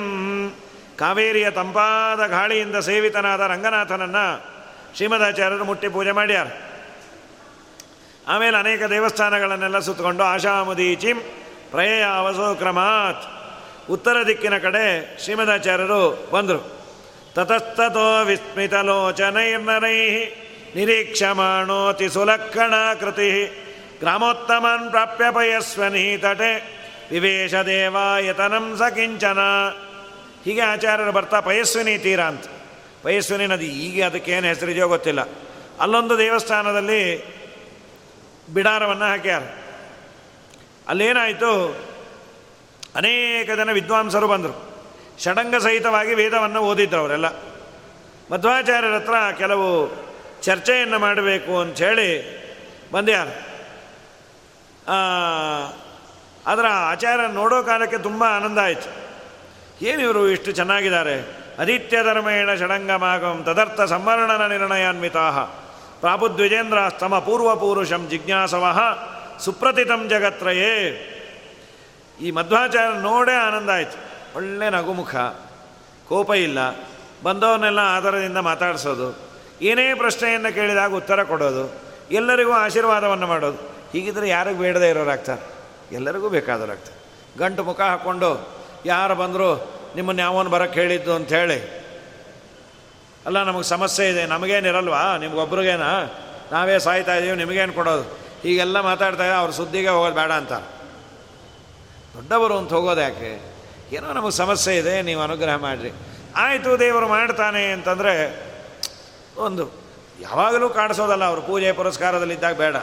[0.99, 4.59] ಕಾವೇರಿಯ ತಂಪಾದ ಗಾಳಿಯಿಂದ ಸೇವಿತನಾದ ರಂಗನಾಥನನ್ನು
[4.97, 6.47] ಶ್ರೀಮದಾಚಾರ್ಯರು ಮುಟ್ಟಿ ಪೂಜೆ ಮಾಡ್ಯಾರ.
[8.29, 11.19] ಆಮೇಲೆ ಅನೇಕ ದೇವಸ್ಥಾನಗಳನ್ನೆಲ್ಲ ಸುತ್ತಕೊಂಡು ಆಶಾಮುದೀಚಿಂ
[11.71, 13.23] ಪ್ರಯಯಾವಸೋ ಕ್ರಮಾತ್.
[13.91, 16.81] ಉತ್ತರ ದಿಕ್ಕಿನ ಕಡೆ ಶ್ರೀಮದಾಚಾರ್ಯರು ಬಂದರು.
[17.35, 20.25] ತತಸ್ತೋ ವಿಸ್ಮಿತಲೋಚನೈರ್ನರೈ
[20.77, 23.65] ನಿರೀಕ್ಷಮಾಣೋತಿ ಸುಲಕ್ಷಣಾಕೃತಿ.
[24.01, 26.79] ಗ್ರಾಮೋತ್ತಮನ್ ಪ್ರಾಪ್ಯ ಪಯಸ್ವನಿ ತಟೆ
[27.11, 29.39] ವಿವೇಶ ದೇವಾಯತನಂ ಸ ಕಿಂಚನ
[30.45, 32.45] ಹೀಗೆ ಆಚಾರ್ಯರು ಬರ್ತಾ ಪಯಸ್ವಿನಿ ತೀರ ಅಂತ.
[33.03, 35.21] ಪಯಸ್ವಿನಿ ನದಿ ಈಗ ಅದಕ್ಕೇನು ಹೆಸರಿದೆಯೋ ಗೊತ್ತಿಲ್ಲ.
[35.81, 37.25] ಅಲ್ಲೊಂದು ದೇವಸ್ಥಾನದಲ್ಲಿ
[38.55, 39.43] ಬಿಡಾರವನ್ನು ಹಾಕ್ಯಾರ.
[40.89, 41.77] ಅಲ್ಲೇನಾಯಿತು?
[42.95, 44.85] ಅನೇಕ ಜನ ವಿದ್ವಾಂಸರು ಬಂದರು.
[45.25, 47.27] ಷಡಂಗ ಸಹಿತವಾಗಿ ವೇದವನ್ನು ಓದಿದ್ರು ಅವರೆಲ್ಲ.
[48.33, 49.93] ಮಧ್ವಾಚಾರ್ಯರ ಹತ್ರ ಕೆಲವು
[50.43, 52.39] ಚರ್ಚೆಯನ್ನು ಮಾಡಬೇಕು ಅಂಥೇಳಿ
[52.93, 53.27] ಬಂದ್ಯಾರ.
[56.47, 59.09] ಅದರ ಆಚಾರ ನೋಡೋ ಕಾಲಕ್ಕೆ ತುಂಬ ಆನಂದ ಆಯಿತು.
[59.85, 61.39] ಏನಿವರು ಇಷ್ಟು ಚೆನ್ನಾಗಿದ್ದಾರೆ?
[61.59, 65.31] ಅದಿತ್ಯ ಧರ್ಮೇಣ ಷಡಂಗಮಾಗಂ ತದರ್ಥ ಸಂವರ್ಣನ ನಿರ್ಣಯಾನ್ವಿತಾ
[66.01, 68.81] ಪ್ರಾಬುದ್ವಿಜೇಂದ್ರ ಸ್ತಮ ಪೂರ್ವಪೂರುಷಂ ಜಿಜ್ಞಾಸವ
[69.39, 71.05] ಸುಪ್ರತಿತಂ ಜಗತ್ರಯೇ.
[72.21, 73.99] ಈ ಮಧ್ವಾಚಾರ್ಯ ನೋಡೇ ಆನಂದ ಆಯಿತು.
[74.37, 75.15] ಒಳ್ಳೆ ನಗುಮುಖ.
[76.09, 76.59] ಕೋಪ ಇಲ್ಲ.
[77.23, 79.19] ಬಂದವನ್ನೆಲ್ಲ ಆಧಾರದಿಂದ ಮಾತಾಡಿಸೋದು.
[79.63, 81.75] ಏನೇ ಪ್ರಶ್ನೆಯನ್ನು ಕೇಳಿದಾಗ ಉತ್ತರ ಕೊಡೋದು.
[82.11, 83.78] ಎಲ್ಲರಿಗೂ ಆಶೀರ್ವಾದವನ್ನು ಮಾಡೋದು.
[83.93, 85.43] ಹೀಗಿದ್ರೆ ಯಾರಿಗೂ ಬೇಡದೇ ಇರೋರಾಗ್ತಾರೆ.
[85.93, 86.97] ಎಲ್ಲರಿಗೂ ಬೇಕಾದವರಾಗ್ತಾರೆ
[87.39, 88.31] ಗಂಟು ಮುಖ ಹಾಕ್ಕೊಂಡು
[88.87, 89.51] ಯಾರು ಬಂದರೂ
[89.97, 91.59] ನಿಮ್ಮನ್ನು ಯಾವನು ಬರೋಕ್ಕೆ ಹೇಳಿದ್ದು ಅಂಥೇಳಿ
[93.27, 95.91] ಅಲ್ಲ, ನಮಗೆ ಸಮಸ್ಯೆ ಇದೆ ನಮಗೇನಿರಲ್ವಾ ನಿಮ್ಗೊಬ್ರಿಗೇನಾ?
[96.53, 98.05] ನಾವೇ ಸಾಯ್ತಾ ಇದ್ದೀವಿ ನಿಮಗೇನು ಕೊಡೋದು?
[98.43, 100.53] ಹೀಗೆಲ್ಲ ಮಾತಾಡ್ತಾ ಅವ್ರ ಸುದ್ದಿಗೆ ಹೋಗೋದು ಬೇಡ ಅಂತ.
[102.15, 103.33] ದೊಡ್ಡವರು ಅಂತ ಹೋಗೋದು ಯಾಕೆ?
[103.93, 105.91] ಏನೋ ನಮಗೆ ಸಮಸ್ಯೆ ಇದೆ, ನೀವು ಅನುಗ್ರಹ ಮಾಡಿರಿ.
[106.37, 108.15] ಆಯಿತು, ದೇವರು ಮಾಡ್ತಾನೆ ಅಂತಂದರೆ
[109.37, 109.65] ಒಂದು
[110.21, 112.77] ಯಾವಾಗಲೂ ಕಾಣಿಸೋದಲ್ಲ, ಅವರು ಪೂಜೆ ಪುರಸ್ಕಾರದಲ್ಲಿದ್ದಾಗ ಬೇಡ.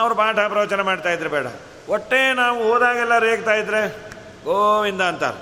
[0.00, 1.46] ಅವರು ಪಾಠ ಪ್ರವಚನ ಮಾಡ್ತಾ ಇದ್ರೆ ಬೇಡ.
[1.88, 3.82] ಒಟ್ಟೆ ನಾವು ಹೋದಾಗೆಲ್ಲ ರೇಗ್ತಾ ಇದ್ರೆ
[4.44, 5.40] ಗೋವಿಂದ ಅಂತಾರೆ.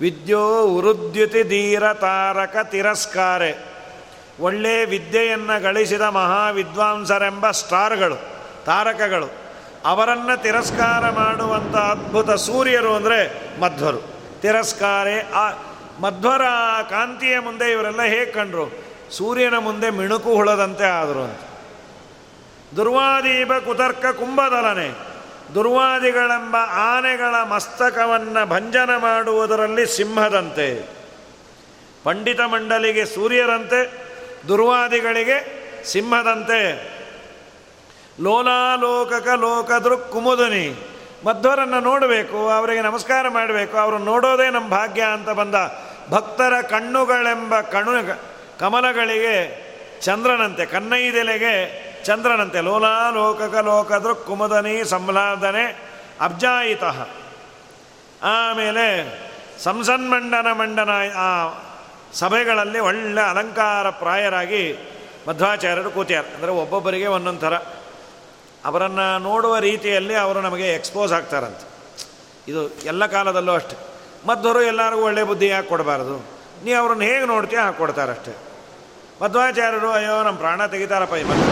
[0.01, 3.59] ವಿದ್ಯೋ ಉರುದ್ಯುತಿ ಧೀರ ತಾರಕ ತಿರಸ್ಕಾರೆ.
[4.41, 8.17] ಒಳ್ಳೆ ವಿದ್ಯೆಯನ್ನು ಗಳಿಸಿದ ಮಹಾವಿದ್ವಾಂಸರೆಂಬ ಸ್ಟಾರ್ಗಳು,
[8.65, 9.33] ತಾರಕಗಳು,
[9.85, 13.19] ಅವರನ್ನು ತಿರಸ್ಕಾರ ಮಾಡುವಂಥ ಅದ್ಭುತ ಸೂರ್ಯರು ಅಂದರೆ
[13.61, 14.01] ಮಧ್ವರು.
[14.41, 15.53] ತಿರಸ್ಕಾರೆ, ಆ
[16.01, 16.43] ಮಧ್ವರ
[16.91, 18.84] ಕಾಂತಿಯ ಮುಂದೆ ಇವರೆಲ್ಲ ಹೇಗೆ ಕಂಡ್ರು?
[19.17, 21.41] ಸೂರ್ಯನ ಮುಂದೆ ಮಿಣುಕು ಹುಳದಂತೆ ಆದರು ಅಂತ.
[22.77, 24.89] ದುರ್ವಾದೀಪ ಕುತರ್ಕ ಕುಂಭದಲನೆ.
[25.55, 30.89] ದುರ್ವಾದಿಗಳೆಂಬ ಆನೆಗಳ ಮಸ್ತಕವನ್ನು ಭಂಜನ ಮಾಡುವುದರಲ್ಲಿ ಸಿಂಹದಂತೆ.
[32.05, 33.81] ಪಂಡಿತ ಮಂಡಲಿಗೆ ಸೂರ್ಯರಂತೆ,
[34.49, 35.39] ದುರ್ವಾದಿಗಳಿಗೆ
[35.85, 36.61] ಸಿಂಹದಂತೆ.
[38.21, 40.87] ಲೋಲಾಲೋಕಕ ಲೋಕದೃಕ್ ಕುಮುದನಿ.
[41.27, 45.55] ಮಧ್ವರನ್ನು ನೋಡಬೇಕು, ಅವರಿಗೆ ನಮಸ್ಕಾರ ಮಾಡಬೇಕು ಅವರು ನೋಡೋದೇ ನಮ್ಮ ಭಾಗ್ಯ ಅಂತ ಬಂದ
[46.11, 49.65] ಭಕ್ತರ ಕಣ್ಣುಗಳೆಂಬ ಕಣು ಕಮಲಗಳಿಗೆ
[50.01, 56.85] ಚಂದ್ರನಂತೆ, ಕನ್ನೈದೆಲೆಗೆ ಚಂದ್ರನಂತೆ ಲೋಲಾಲೋಕಕ ಲೋಕದೃಕ್ ಕುಮದನಿ ಸಂಲಾದನೆ ಅಬ್ಜಾಯಿತ.
[58.23, 58.85] ಆಮೇಲೆ
[59.59, 61.53] ಸಂಸನ್ಮಂಡನ ಮಂಡನ, ಆ
[62.13, 64.91] ಸಭೆಗಳಲ್ಲಿ ಒಳ್ಳೆ ಅಲಂಕಾರ ಪ್ರಾಯರಾಗಿ
[65.29, 67.55] ಮಧ್ವಾಚಾರ್ಯರು ಕೂತಿಯಾರ ಅಂದರೆ ಒಬ್ಬೊಬ್ಬರಿಗೆ ಒಂದೊಂದು ಥರ.
[68.65, 71.67] ಅವರನ್ನು ನೋಡುವ ರೀತಿಯಲ್ಲಿ ಅವರು ನಮಗೆ ಎಕ್ಸ್ಪೋಸ್ ಆಗ್ತಾರಂತೆ.
[72.49, 73.77] ಇದು ಎಲ್ಲ ಕಾಲದಲ್ಲೂ ಅಷ್ಟೆ.
[74.27, 76.34] ಮಧ್ವರು ಎಲ್ಲರಿಗೂ ಒಳ್ಳೆ ಬುದ್ಧಿ ಯಾಕೆ ಕೊಡಬಾರ್ದು?
[76.65, 78.33] ನೀ ಅವ್ರನ್ನ ಹೇಗೆ ನೋಡ್ತೀಯ ಹಾಗೆ ಕೊಡ್ತಾರಷ್ಟೇ.
[79.23, 81.51] ಮಧ್ವಾಚಾರ್ಯರು, ಅಯ್ಯೋ ನಮ್ಮ ಪ್ರಾಣ ತೆಗಿತಾರಪ್ಪ ಈ ಮಧ್ವ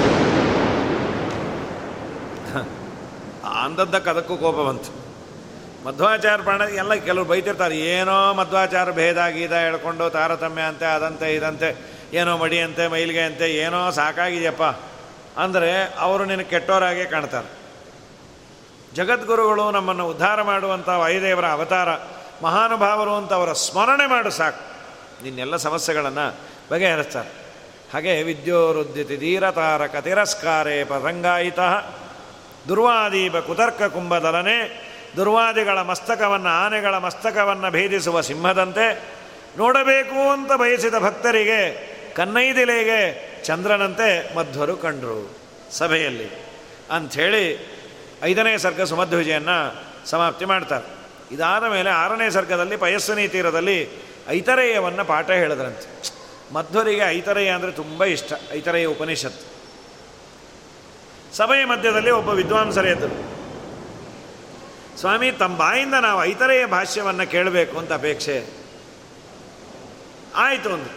[3.64, 4.90] ಅಂದದ್ದಕ್ಕೆ ಅದಕ್ಕೂ ಕೋಪ ಬಂತು.
[5.86, 11.76] ಮಧ್ವಾಚಾರ ಪ್ರಾಣ, ಎಲ್ಲ ಕೆಲವರು ಬೈತಿರ್ತಾರೆ, ಏನೋ ಮಧ್ವಾಚಾರ ಭೇದ, ಗೀದ ಹೇಳ್ಕೊಂಡು ತಾರತಮ್ಯ ಅಂತೆ, ಅದಂತೆ, ಇದಂತೆ,
[12.14, 14.62] ಏನೋ ಮಡಿಯಂತೆ ಮೈಲಿಗೆ ಅಂತೆ, ಏನೋ ಸಾಕಾಗಿದೆಯಪ್ಪ.
[15.40, 17.50] ಅಂದರೆ ಅವರು ನಿನಗೆ ಕೆಟ್ಟೋರಾಗೆ ಕಾಣ್ತಾರೆ.
[18.94, 21.88] ಜಗದ್ಗುರುಗಳು ನಮ್ಮನ್ನು ಉದ್ಧಾರ ಮಾಡುವಂಥ ವಾಯುದೇವರ ಅವತಾರ,
[22.42, 24.71] ಮಹಾನುಭಾವರು ಅಂತ ಅವರ ಸ್ಮರಣೆ ಮಾಡು ಸಾಕು.
[25.22, 26.34] ನಿನ್ನೆಲ್ಲ ಸಮಸ್ಯೆಗಳನ್ನು
[26.70, 27.28] ಬಗೆಹರಿಸ್ತಾರೆ.
[27.92, 31.58] ಹಾಗೆ ವಿದ್ಯೋರುದ್ಯತಿ ಧೀರತಾರಕ ತಿರಸ್ಕಾರೇ ಪರಂಗಾಯಿತ
[32.68, 39.02] ದುರ್ವಾದೀಪ ಕುತರ್ಕ ಕುಂಭದಲನೆ, ದುರ್ವಾದಿಗಳ ಮಸ್ತಕವನ್ನು, ಆನೆಗಳ ಮಸ್ತಕವನ್ನು ಭೇದಿಸುವ ಸಿಂಹದಂತೆ
[39.58, 45.36] ನೋಡಬೇಕು ಅಂತ ಬಯಸಿದ ಭಕ್ತರಿಗೆ, ಕನ್ನೈದಿಲೆಗೆ ಚಂದ್ರನಂತೆ ಮಧ್ವರು ಕಂಡರು
[45.72, 46.30] ಸಭೆಯಲ್ಲಿ.
[46.90, 47.72] ಅಂಥೇಳಿ
[48.22, 51.02] ಐದನೇ ಸರ್ಗ ಸುಮಧ್ವಜೆಯನ್ನು ಸಮಾಪ್ತಿ ಮಾಡ್ತಾರೆ.
[51.34, 53.88] ಇದಾದ ಮೇಲೆ ಆರನೇ ಸರ್ಗದಲ್ಲಿ ಪಯಸ್ಸನಿ ತೀರದಲ್ಲಿ
[54.28, 55.86] ಐತರೇಯವನ್ನು ಪಾಠ ಹೇಳಿದ್ರಂತೆ.
[56.54, 59.52] ಮಧ್ವರಿಗೆ ಐತರೇಯ ಅಂದರೆ ತುಂಬ ಇಷ್ಟ, ಐತರೇಯ ಉಪನಿಷತ್ತು
[61.36, 63.32] ಸಭೆಯ ಮಧ್ಯದಲ್ಲಿ ಒಬ್ಬ ವಿದ್ವಾಂಸರೆದ್ದರು
[65.00, 68.36] ಸ್ವಾಮಿ, ತಮ್ಮ ಬಾಯಿಂದ ನಾವು ಐತರೆಯ ಭಾಷ್ಯವನ್ನು ಕೇಳಬೇಕು ಅಂತ ಅಪೇಕ್ಷೆ.
[70.36, 70.90] ಆಯಿತು ಒಂದು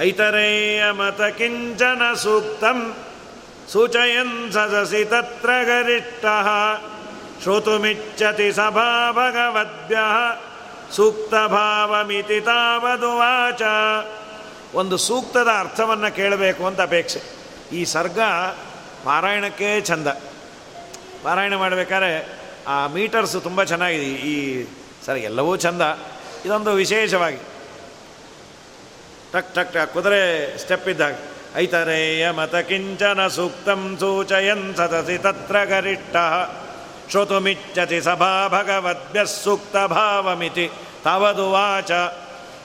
[0.00, 2.96] ಐತರೇಯ ಮತ ಕಿಂಚನ ಸೂಕ್ತಂ,
[3.72, 6.24] ಸೂಚಯನ್ ಸದಸಿ ತತ್ರ ಗರಿಷ್ಠ
[7.42, 9.96] ಶ್ರೋತುಮಿಚ್ಚತಿ ಸಭಾ ಭಗವದ್ಭ್ಯ.
[10.96, 13.62] ಸೂಕ್ತ ತಾವದು ತಾವದುವಾಚ.
[14.74, 17.20] ಒಂದು ಸೂಕ್ತದ ಅರ್ಥವನ್ನು ಕೇಳಬೇಕು ಅಂತ ಅಪೇಕ್ಷೆ.
[17.72, 18.18] ಈ ಸರ್ಗ
[19.04, 20.06] ಪಾರಾಯಣಕ್ಕೆ ಚಂದ
[21.22, 24.04] ಪಾರಾಯಣ ಮಾಡಬೇಕಾದ್ರೆ ಆ ಮೀಟರ್ಸು ತುಂಬ ಚೆನ್ನಾಗಿದೆ.
[24.04, 24.66] ಈ
[25.06, 25.82] ಸರ್, ಎಲ್ಲವೂ ಚಂದ
[26.44, 27.40] ಇದೊಂದು ವಿಶೇಷವಾಗಿ.
[29.32, 30.20] ಟಕ್ ಟಕ್ ಟಕ್, ಕುದುರೆ
[30.58, 31.14] ಸ್ಟೆಪ್ ಇದ್ದಾಗ.
[31.56, 36.16] ಐತರೇಯ ಮತ ಕಿಂಚನ ಸೂಕ್ತಂ ಸೂಚಯನ್ ಸತಸಿ ತತ್ರ ಗರಿಷ್ಠ.
[38.48, 40.70] ಭಗವದ್ಭ್ಯ ಸೂಕ್ತ ಭಾವಮಿತಿ
[41.04, 41.90] ತವದು ವಾಚ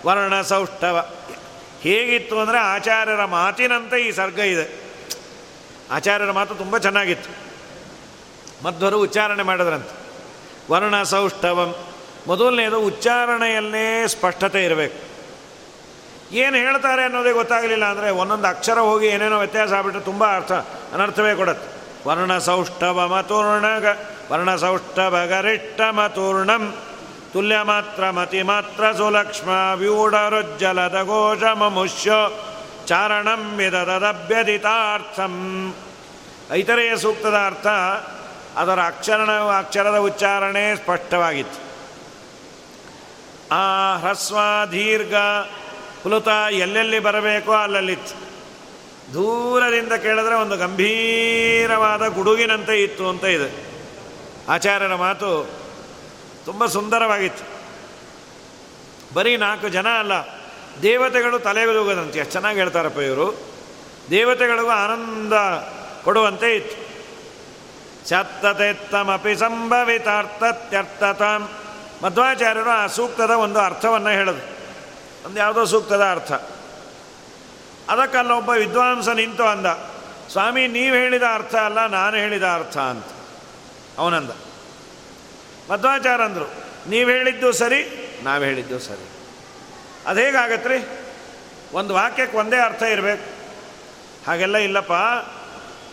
[0.05, 0.97] ವರ್ಣ ಸೌಷ್ಠವ
[1.81, 4.65] ಹೇಗಿತ್ತು ಅಂದರೆ ಆಚಾರ್ಯರ ಮಾತಿನಂತೆ ಈ ಸರ್ಗ ಇದೆ.
[5.91, 7.31] ಆಚಾರ್ಯರ ಮಾತು ತುಂಬ ಚೆನ್ನಾಗಿತ್ತು.
[8.63, 9.93] ಮಧ್ವರು ಉಚ್ಚಾರಣೆ ಮಾಡಿದ್ರಂತೆ.
[10.71, 11.75] ವರ್ಣ ಸೌಷ್ಠವಂ
[12.27, 14.97] ಮೊದಲನೇದು ಉಚ್ಚಾರಣೆಯಲ್ಲೇ ಸ್ಪಷ್ಟತೆ ಇರಬೇಕು.
[16.35, 20.51] ಏನು ಹೇಳ್ತಾರೆ ಅನ್ನೋದೇ ಗೊತ್ತಾಗಲಿಲ್ಲ ಅಂದರೆ ಒಂದೊಂದು ಅಕ್ಷರ ಹೋಗಿ ಏನೇನೋ ವ್ಯತ್ಯಾಸ ಆಗ್ಬಿಟ್ರೆ ತುಂಬ ಅರ್ಥ,
[20.93, 21.67] ಅನರ್ಥವೇ ಕೊಡತ್ತೆ.
[22.07, 23.07] ವರ್ಣ ಸೌಷ್ಠವ
[24.31, 26.75] ಮತೂರ್ಣ ವರ್ಣ ಮತೂರ್ಣಂ
[27.33, 32.11] ತುಲ್ಯ ಮಾತ್ರ ಮತಿ ಮಾತ್ರ ಸುಲಕ್ಷ್ಮ ವ್ಯೂಢರುಜ್ಜಲದ ಘೋಷ ಮುಷ್ಯ
[32.85, 35.75] ಚಾರಣಂ ವಿದದಭ್ಯದಿತಾರ್ಥಂ
[36.51, 37.67] ಐತರೆಯ ಸೂಕ್ತದ ಅರ್ಥ
[38.57, 41.65] ಅದರ ಅಕ್ಷರ ಅಕ್ಷರದ ಉಚ್ಚಾರಣೆ ಸ್ಪಷ್ಟವಾಗಿತ್ತು.
[43.55, 44.37] ಆ ಹ್ರಸ್ವ,
[44.71, 45.13] ದೀರ್ಘ,
[46.03, 48.25] ಹುಲುತ ಎಲ್ಲೆಲ್ಲಿ ಬರಬೇಕೋ ಅಲ್ಲಲ್ಲಿತ್ತು.
[49.13, 53.64] ದೂರದಿಂದ ಕೇಳಿದ್ರೆ ಒಂದು ಗಂಭೀರವಾದ ಗುಡುಗಿನಂತೆ ಇತ್ತು ಅಂತ ಇದೆ.
[54.49, 55.49] ಆಚಾರ್ಯರ ಮಾತು
[56.45, 57.43] ತುಂಬ ಸುಂದರವಾಗಿತ್ತು.
[59.13, 60.11] ಬರೀ ನಾಲ್ಕು ಜನ ಅಲ್ಲ,
[60.81, 63.37] ದೇವತೆಗಳು ತಲೆಗೂಗದಂತೆ ಎಷ್ಟು ಚೆನ್ನಾಗಿ ಹೇಳ್ತಾರಪ್ಪ ಇವರು.
[64.09, 65.33] ದೇವತೆಗಳಿಗೂ ಆನಂದ
[66.03, 66.85] ಕೊಡುವಂತೆ ಇತ್ತು.
[68.09, 71.49] ಚತ್ತತೆತ್ತಮಪಿ ಸಂಭವಿತಾರ್ಥತ್ಯರ್ಥತಾಂ.
[72.03, 74.55] ಮಧ್ವಾಚಾರ್ಯರು ಆ ಸೂಕ್ತದ ಒಂದು ಅರ್ಥವನ್ನು ಹೇಳೋದು.
[75.25, 76.31] ಒಂದು ಯಾವುದೋ ಸೂಕ್ತದ ಅರ್ಥ.
[77.89, 79.65] ಅದಕ್ಕಲ್ಲೊಬ್ಬ ವಿದ್ವಾಂಸ ನಿಂತು ಅಂದ,
[80.31, 83.05] ಸ್ವಾಮಿ, ನೀವು ಹೇಳಿದ ಅರ್ಥ ಅಲ್ಲ, ನಾನು ಹೇಳಿದ ಅರ್ಥ ಅಂತ.
[83.97, 84.29] ಅವನಂದ.
[85.71, 86.53] ಮಧ್ವಾಚಾರ ಅಂದರು.
[86.89, 88.11] ನೀವು ಹೇಳಿದ್ದು ಸರಿ?
[88.23, 89.09] ನಾವು ಹೇಳಿದ್ದು ಸರಿ.
[90.07, 90.87] ಅದು ಹೇಗಾಗತ್ರಿ?
[91.73, 93.23] ಒಂದು ವಾಕ್ಯಕ್ಕೆ ಒಂದೇ ಅರ್ಥ ಇರಬೇಕು.
[94.27, 94.91] ಹಾಗೆಲ್ಲ ಇಲ್ಲಪ್ಪ.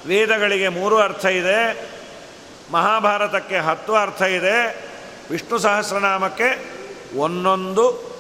[0.07, 1.91] ವೇದಗಳಿಗೆ ಮೂರು ಅರ್ಥ ಇದೆ.
[2.73, 4.85] ಮಹಾಭಾರತಕ್ಕೆ ಹತ್ತು ಅರ್ಥ ಇದೆ.
[5.31, 6.71] ವಿಷ್ಣು ಸಹಸ್ರನಾಮಕ್ಕೆ
[7.19, 8.13] ಒಂದೊಂದು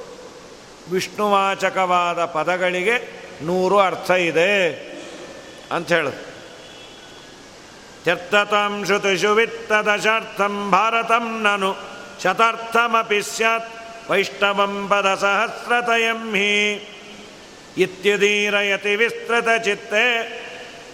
[0.92, 4.70] ವಿಷ್ಣುವಾಚಕವಾದ ಪದಗಳಿಗೆ ನೂರು ಅರ್ಥ ಇದೆ
[5.88, 6.31] ಹೇಳು
[8.02, 11.76] ತ್ಯರ್ಥತಾಂ ಶ್ರುತಿಷು ವಿತ್ತದಶಾರ್ಥಂ ಭಾರತಂ ನನು
[12.22, 13.68] ಶತಾರ್ಥಮಿ ಸ್ಯಾತ್
[14.10, 16.72] ವೈಷ್ಣವಂ ಪದ ಸಹಸ್ರತಯಂ ಹಿ
[17.76, 20.42] ಇತ್ಯುದೀರಯತಿ ವಿಸ್ತೃತ ಚಿತ್ತೆ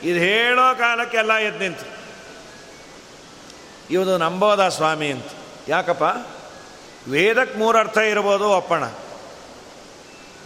[0.02, 1.98] ಇದು ಹೇಳೋ ಕಾಲಕ್ಕೆಲ್ಲ ಎದ್ದು ನಿಂತು.
[3.90, 5.24] ಇವನು ನಂಬೋದ ಸ್ವಾಮಿ ಅಂತ.
[5.68, 6.02] ಯಾಕಪ್ಪ?
[7.09, 8.84] ವೇದಕ್ಕೆ ಮೂರರ್ಥ ಇರ್ಬೋದು ಒಪ್ಪಣ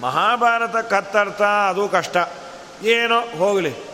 [0.00, 2.16] ಮಹಾಭಾರತ ಕತ್ತರ್ಥ, ಅದು ಕಷ್ಟ.
[2.82, 3.91] ಏನೋ ಹೋಗಲಿ.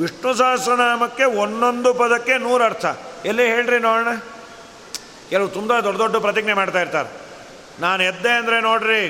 [0.00, 2.86] ವಿಷ್ಣು ಸಹಸ್ರನಾಮಕ್ಕೆ ಒಂದೊಂದು ಪದಕ್ಕೆ ನೂರು ಅರ್ಥ.
[3.24, 4.10] ಎಲ್ಲಿ ಹೇಳ್ರಿ ನೋಡೋಣ?
[5.30, 7.10] ಕೆಲವು ತುಂಬ ದೊಡ್ಡ ದೊಡ್ಡ ಪ್ರತಿಜ್ಞೆ ಮಾಡ್ತಾ ಇರ್ತಾರೆ.
[7.80, 9.02] ನಾನು ಎದ್ದೆ ಅಂದರೆ ನೋಡ್ರಿ,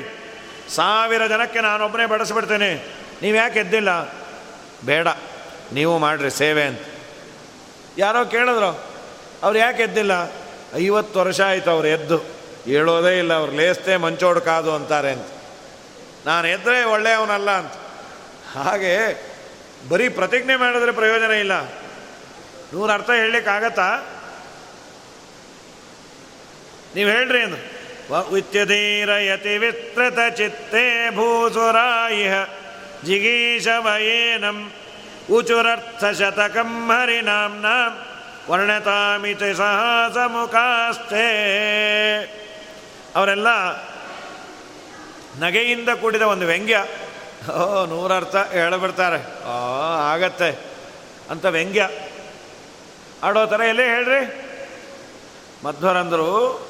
[0.75, 2.71] ಸಾವಿರ ಜನಕ್ಕೆ ನಾನೊಬ್ಬನೇ ಬಡಿಸ್ಬಿಡ್ತೇನೆ.
[3.21, 3.91] ನೀವು ಯಾಕೆ ಎದ್ದಿಲ್ಲ?
[4.85, 5.07] ಬೇಡ,
[5.73, 6.79] ನೀವು ಮಾಡಿರಿ ಸೇವೆ ಅಂತ.
[7.97, 8.71] ಯಾರೋ ಕೇಳಿದ್ರು,
[9.43, 10.13] ಅವ್ರು ಯಾಕೆ ಎದ್ದಿಲ್ಲ?
[10.75, 12.17] ಐವತ್ತು ವರ್ಷ ಆಯಿತು ಅವ್ರು ಎದ್ದು.
[12.65, 15.27] ಹೇಳೋದೇ ಇಲ್ಲ, ಅವ್ರು ಲೇಸ್ತೇ ಮಂಚೋಡು ಕಾದು ಅಂತಾರೆ ಅಂತ.
[16.25, 17.73] ನಾನು ಎದ್ದರೆ ಒಳ್ಳೆಯವನಲ್ಲ ಅಂತ.
[18.57, 18.93] ಹಾಗೆ
[19.87, 21.61] ಬರೀ ಪ್ರತಿಜ್ಞೆ ಮಾಡಿದ್ರೆ ಪ್ರಯೋಜನ ಇಲ್ಲ.
[22.73, 23.99] ನೂರು ಅರ್ಥ ಹೇಳಲಿಕ್ಕಾಗತ್ತಾ
[26.95, 27.79] ನೀವು ಹೇಳ್ರಿ ಅಂದ್ರು.
[28.33, 32.33] ವಿತ್ಯಧೀರಯತಿ ವಿಸ್ತೃತ ಚಿತ್ತೇ ಭೂಸುರಾಯಿಹ
[35.31, 38.05] ಉಚುರರ್ಥ ಶತಕಂ ಹರಿನಾಮ್ನಾ
[38.49, 41.25] ವರ್ಣತಾಮಿತಿ ಸಹಸ ಸಮುಖಾಸ್ತೆ
[43.15, 43.47] ಅವರೆಲ್ಲ
[45.39, 46.83] ನಗೆಯಿಂದ ಕೂಡಿದ ಒಂದು ವ್ಯಂಗ್ಯ.
[47.49, 49.43] ಓ, ನೂರರ್ಥ ಹೇಳಿಬಿಡ್ತಾರೆ.
[49.45, 49.49] ಓ,
[49.95, 50.59] ಆಗತ್ತೆ.
[51.29, 51.89] ಅಂತ ವ್ಯಂಗ್ಯ.
[53.23, 54.49] ಆಡೋ ಥರ ಎಲ್ಲೇ ಹೇಳ್ರಿ?
[55.65, 56.67] ಮಧ್ವರಂದರು,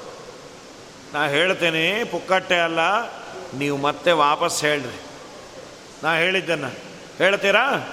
[1.13, 2.79] ನಾ ಹೇಳ್ತೇನೆ, ಪುಕ್ಕಟ್ಟೆ ಅಲ್ಲ,
[3.53, 4.99] ನೀವು ಮತ್ತೆ ವಾಪಸ್ ಹೇಳ್ರಿ.
[6.03, 6.67] ನಾ ಹೇಳಿದ್ದನ್ನು.
[7.17, 7.89] ಹೇಳ್ತೀರಾ?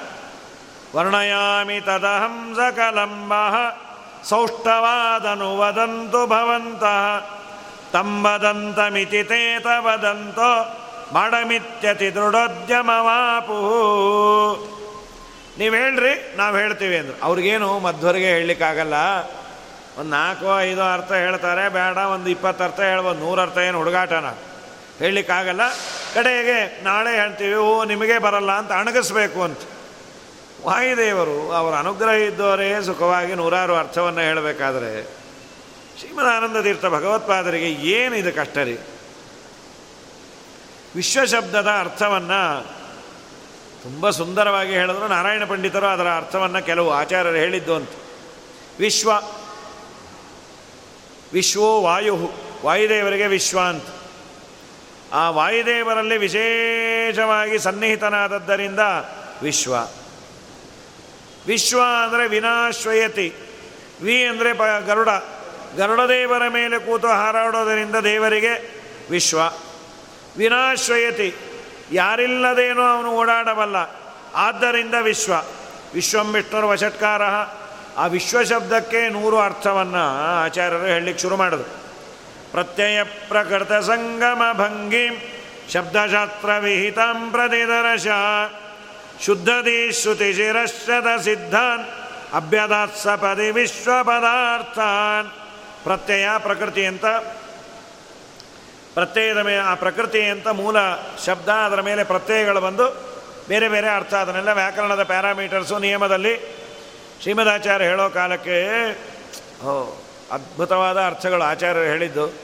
[0.96, 3.32] ವರ್ಣಯಾಮಿ ತದಹಂಸ ಕಲಂಬ
[4.24, 7.20] ಸೌಷ್ಠವಾದನು ವದಂತು ಭವಂತಃ,
[7.92, 10.82] ತಂಬದಂತಮಿತಿ ತೇತ ವದಂತೋ
[11.12, 13.56] ಮಾಡಮಿತ್ಯತಿ ದೃಢೋದ್ಯಮವಾಪು.
[15.58, 17.18] ನೀವು ಹೇಳ್ರಿ, ನಾವು ಹೇಳ್ತೀವಿ ಅಂದರು.
[17.22, 18.94] ಅವ್ರಿಗೇನು ಮಧ್ವರಿಗೆ ಹೇಳಲಿಕ್ಕಾಗಲ್ಲ.
[19.98, 24.34] ಒಂದು ನಾಲ್ಕು, ಐದು ಅರ್ಥ ಹೇಳ್ತಾರೆ, ಬೇಡ, ಒಂದು ಇಪ್ಪತ್ತು ಅರ್ಥ ಹೇಳ್ಬೋದು, ನೂರು ಅರ್ಥ ಏನು ಹುಡುಗಾಟನ.
[24.98, 25.60] ಹೇಳಲಿಕ್ಕಾಗಲ್ಲ.
[26.14, 29.58] ಕಡೆಗೆ ನಾಳೆ ಹೇಳ್ತೀವಿ, ಓ, ನಿಮಗೆ ಬರಲ್ಲ ಅಂತ ಅಣಗಿಸ್ಬೇಕು ಅಂತ.
[30.64, 35.04] ವಾಯುದೇವರು ಅವರ ಅನುಗ್ರಹ ಇದ್ದವರೇ ಸುಖವಾಗಿ ನೂರಾರು ಅರ್ಥವನ್ನು ಹೇಳಬೇಕಾದ್ರೆ
[35.98, 38.78] ಶ್ರೀಮದಾನಂದ ತೀರ್ಥ ಭಗವತ್ಪಾದರಿಗೆ ಏನಿದೆ ಕಷ್ಟ ರೀ?
[40.96, 42.66] ವಿಶ್ವಶಬ್ದದ ಅರ್ಥವನ್ನು
[43.82, 47.88] ತುಂಬ ಸುಂದರವಾಗಿ ಹೇಳಿದ್ರು ನಾರಾಯಣ ಪಂಡಿತರು, ಅದರ ಅರ್ಥವನ್ನು ಕೆಲವು ಆಚಾರ್ಯರು ಹೇಳಿದ್ದು ಅಂತ.
[48.78, 49.10] ವಿಶ್ವ,
[51.32, 52.30] ವಿಶ್ವೋ ವಾಯು
[52.64, 53.84] ವಾಯುದೇವರಿಗೆ ವಿಶ್ವ ಅಂತ.
[55.12, 58.78] ಆ ವಾಯುದೇವರಲ್ಲಿ ವಿಶೇಷವಾಗಿ ಸನ್ನಿಹಿತನಾದದ್ದರಿಂದ
[59.42, 59.74] ವಿಶ್ವ.
[61.46, 63.34] ವಿಶ್ವ ಅಂದರೆ ವಿನಾಶ್ವಯತಿ,
[64.02, 65.08] ವಿ ಅಂದರೆ ಪ ಗರುಡ.
[65.76, 68.54] ಗರುಡದೇವರ ಮೇಲೆ ಕೂತು ಹಾರಾಡೋದರಿಂದ ದೇವರಿಗೆ
[69.10, 69.38] ವಿಶ್ವ.
[70.38, 71.34] ವಿನಾಶ್ವಯತಿ
[71.92, 73.76] ಯಾರಿಲ್ಲದೇನೋ ಅವನು ಓಡಾಡಬಲ್ಲ.
[74.34, 75.32] ಆದ್ದರಿಂದ ವಿಶ್ವ.
[75.94, 77.22] ವಿಶ್ವಂ ವಶತ್ಕಾರ
[77.96, 81.70] ಆ ವಿಶ್ವ ಶಬ್ದಕ್ಕೆ ನೂರು ಅರ್ಥವನ್ನು ಆಚಾರ್ಯರು ಹೇಳಲಿಕ್ಕೆ ಶುರು ಮಾಡಿದ್ರು.
[82.50, 85.32] ಪ್ರತ್ಯಯ ಪ್ರಕೃತ ಸಂಗಮ ಭಂಗಿ
[85.72, 88.06] ಶಬ್ದಶಾಸ್ತ್ರ ವಿಹಿತಾಂ ಪ್ರತಿದರಶ.
[89.24, 91.84] ಶುದ್ಧದಿ ಶ್ರುತಿ ಶಿರಶ್ರದ ಸಿದ್ಧಾನ್
[92.34, 95.30] ಅಭ್ಯದಾತ್ಸ ಪದಿ ವಿಶ್ವ ಪದಾರ್ಥಾನ್
[95.84, 97.04] ಪ್ರತ್ಯಯ ಪ್ರಕೃತಿ ಅಂತ
[98.96, 100.76] ಪ್ರತ್ಯಯದ ಮೇಲೆ ಆ ಪ್ರಕೃತಿ ಅಂತ ಮೂಲ
[101.26, 102.86] ಶಬ್ದ ಅದರ ಮೇಲೆ ಪ್ರತ್ಯಯಗಳು ಬಂದು
[103.48, 106.34] ಬೇರೆ ಬೇರೆ ಅರ್ಥ ಅದನ್ನೆಲ್ಲ ವ್ಯಾಕರಣದ ಪ್ಯಾರಾಮೀಟರ್ಸು ನಿಯಮದಲ್ಲಿ
[107.22, 108.56] ಶ್ರೀಮದಾಚಾರ್ಯ ಹೇಳೋ ಕಾಲಕ್ಕೆ
[109.66, 109.96] ಓ,
[110.32, 112.34] ಅದ್ಭುತವಾದ ಅರ್ಥಗಳು ಆಚಾರ್ಯರು ಹೇಳಿದ್ದು.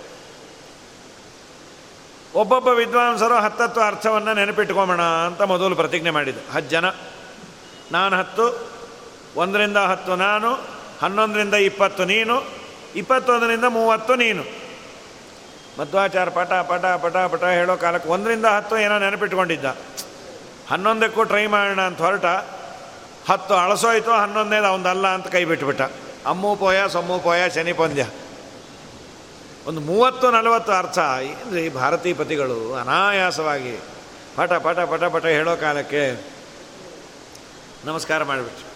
[2.34, 6.52] ಒಬ್ಬೊಬ್ಬ ವಿದ್ವಾಂಸರು ಹತ್ತತ್ತು ಅರ್ಥವನ್ನು ನೆನಪಿಟ್ಕೊಂಬೋಣ ಅಂತ ಮೊದಲು ಪ್ರತಿಜ್ಞೆ ಮಾಡಿದ್ದು.
[6.52, 6.84] ಹತ್ತು ಜನ.
[7.92, 8.70] ನಾನು ಹತ್ತು,
[9.36, 10.54] ಒಂದರಿಂದ ಹತ್ತು ನಾನು,
[11.02, 12.44] ಹನ್ನೊಂದರಿಂದ ಇಪ್ಪತ್ತು ನೀನು,
[12.96, 14.61] ಇಪ್ಪತ್ತೊಂದರಿಂದ ಮೂವತ್ತು ನೀನು.
[15.78, 19.64] ಮಧ್ವಾಚಾರ ಪಟ ಪಟ ಪಟ ಪಟ ಹೇಳೋ ಕಾಲಕ್ಕೆ ಒಂದರಿಂದ ಹತ್ತು ಏನೋ ನೆನಪಿಟ್ಕೊಂಡಿದ್ದ.
[20.70, 22.24] ಹನ್ನೊಂದಕ್ಕೂ ಟ್ರೈ ಮಾಡೋಣ ಅಂತ ಹೊರಟ.
[23.30, 25.82] ಹತ್ತು ಅಳಸೋಯ್ತು, ಹನ್ನೊಂದನೇದು ಅವನದಲ್ಲ ಅಂತ ಕೈ ಬಿಟ್ಬಿಟ್ಟ.
[26.26, 28.06] ಅಮ್ಮು ಪೋಯ, ಸೊಮ್ಮು ಪೋಯ, ಶನಿ ಪಂದ್ಯ.
[29.66, 30.98] ಒಂದು ಮೂವತ್ತು ನಲವತ್ತು ಅರ್ಥ.
[31.22, 33.80] ಏನ್ರಿ ಭಾರತೀ ಪತಿಗಳು ಅನಾಯಾಸವಾಗಿ
[34.36, 36.32] ಪಟ ಪಟ ಪಟ ಪಟ ಹೇಳೋ ಕಾಲಕ್ಕೆ
[37.84, 38.68] ನಮಸ್ಕಾರ ಮಾಡಿಬಿಟ್ರು.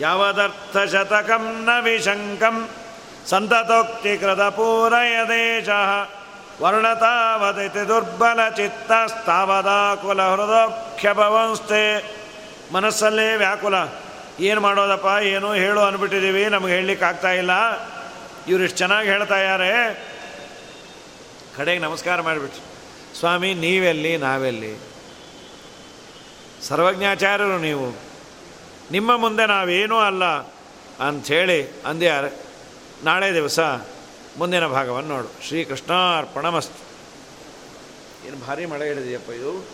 [0.00, 2.68] ಯಾವದರ್ಥ ಶತಕಂ ನ ವಿಶಂಕಂ
[7.88, 12.14] ದುರ್ಬಲ ಚಿತ್ತಸ್ತಾವದಾಕುಲ ಹೃದಕ್ಷಭವಂಸ್ಥೆ
[12.72, 13.74] ಮನಸ್ಸಲ್ಲೇ ವ್ಯಾಕುಲ,
[14.40, 17.50] ಏನು ಮಾಡೋದಪ್ಪ, ಏನು ಹೇಳು ಅಂದ್ಬಿಟ್ಟಿದ್ದೀವಿ ನಮಗೆ ಹೇಳಲಿಕ್ಕೆ ಆಗ್ತಾ ಇಲ್ಲ.
[18.48, 19.94] ಇವರಿಷ್ಟು ಚೆನ್ನಾಗಿ ಹೇಳ್ತಾ ಇದ್ದಾರೆ.
[21.56, 22.64] ಕಡೆಗೆ ನಮಸ್ಕಾರ ಮಾಡಿಬಿಟ್ರು.
[23.18, 24.80] ಸ್ವಾಮಿ, ನೀವೆಲ್ಲಿ, ನಾವೆಲ್ಲಿ?
[26.68, 27.96] ಸರ್ವಜ್ಞಾಚಾರ್ಯರು ನೀವು.
[28.90, 30.24] ನಿಮ್ಮ ಮುಂದೆ ನಾವೇನೂ ಅಲ್ಲ
[31.08, 32.45] ಅಂಥೇಳಿ ಅಂದ್ಯಾರೆ.
[33.04, 33.60] ನಾಳೆ ದಿವಸ
[34.38, 35.28] ಮುಂದಿನ ಭಾಗವನ್ನು ನೋಡು.
[35.48, 36.86] ಶ್ರೀಕೃಷ್ಣಾರ್ಪಣ ಮಸ್ತು
[38.28, 39.66] ಏನು ಭಾರಿ ಮಳೆ ಹಿಡಿದೆಯಪ್ಪ ಇದು?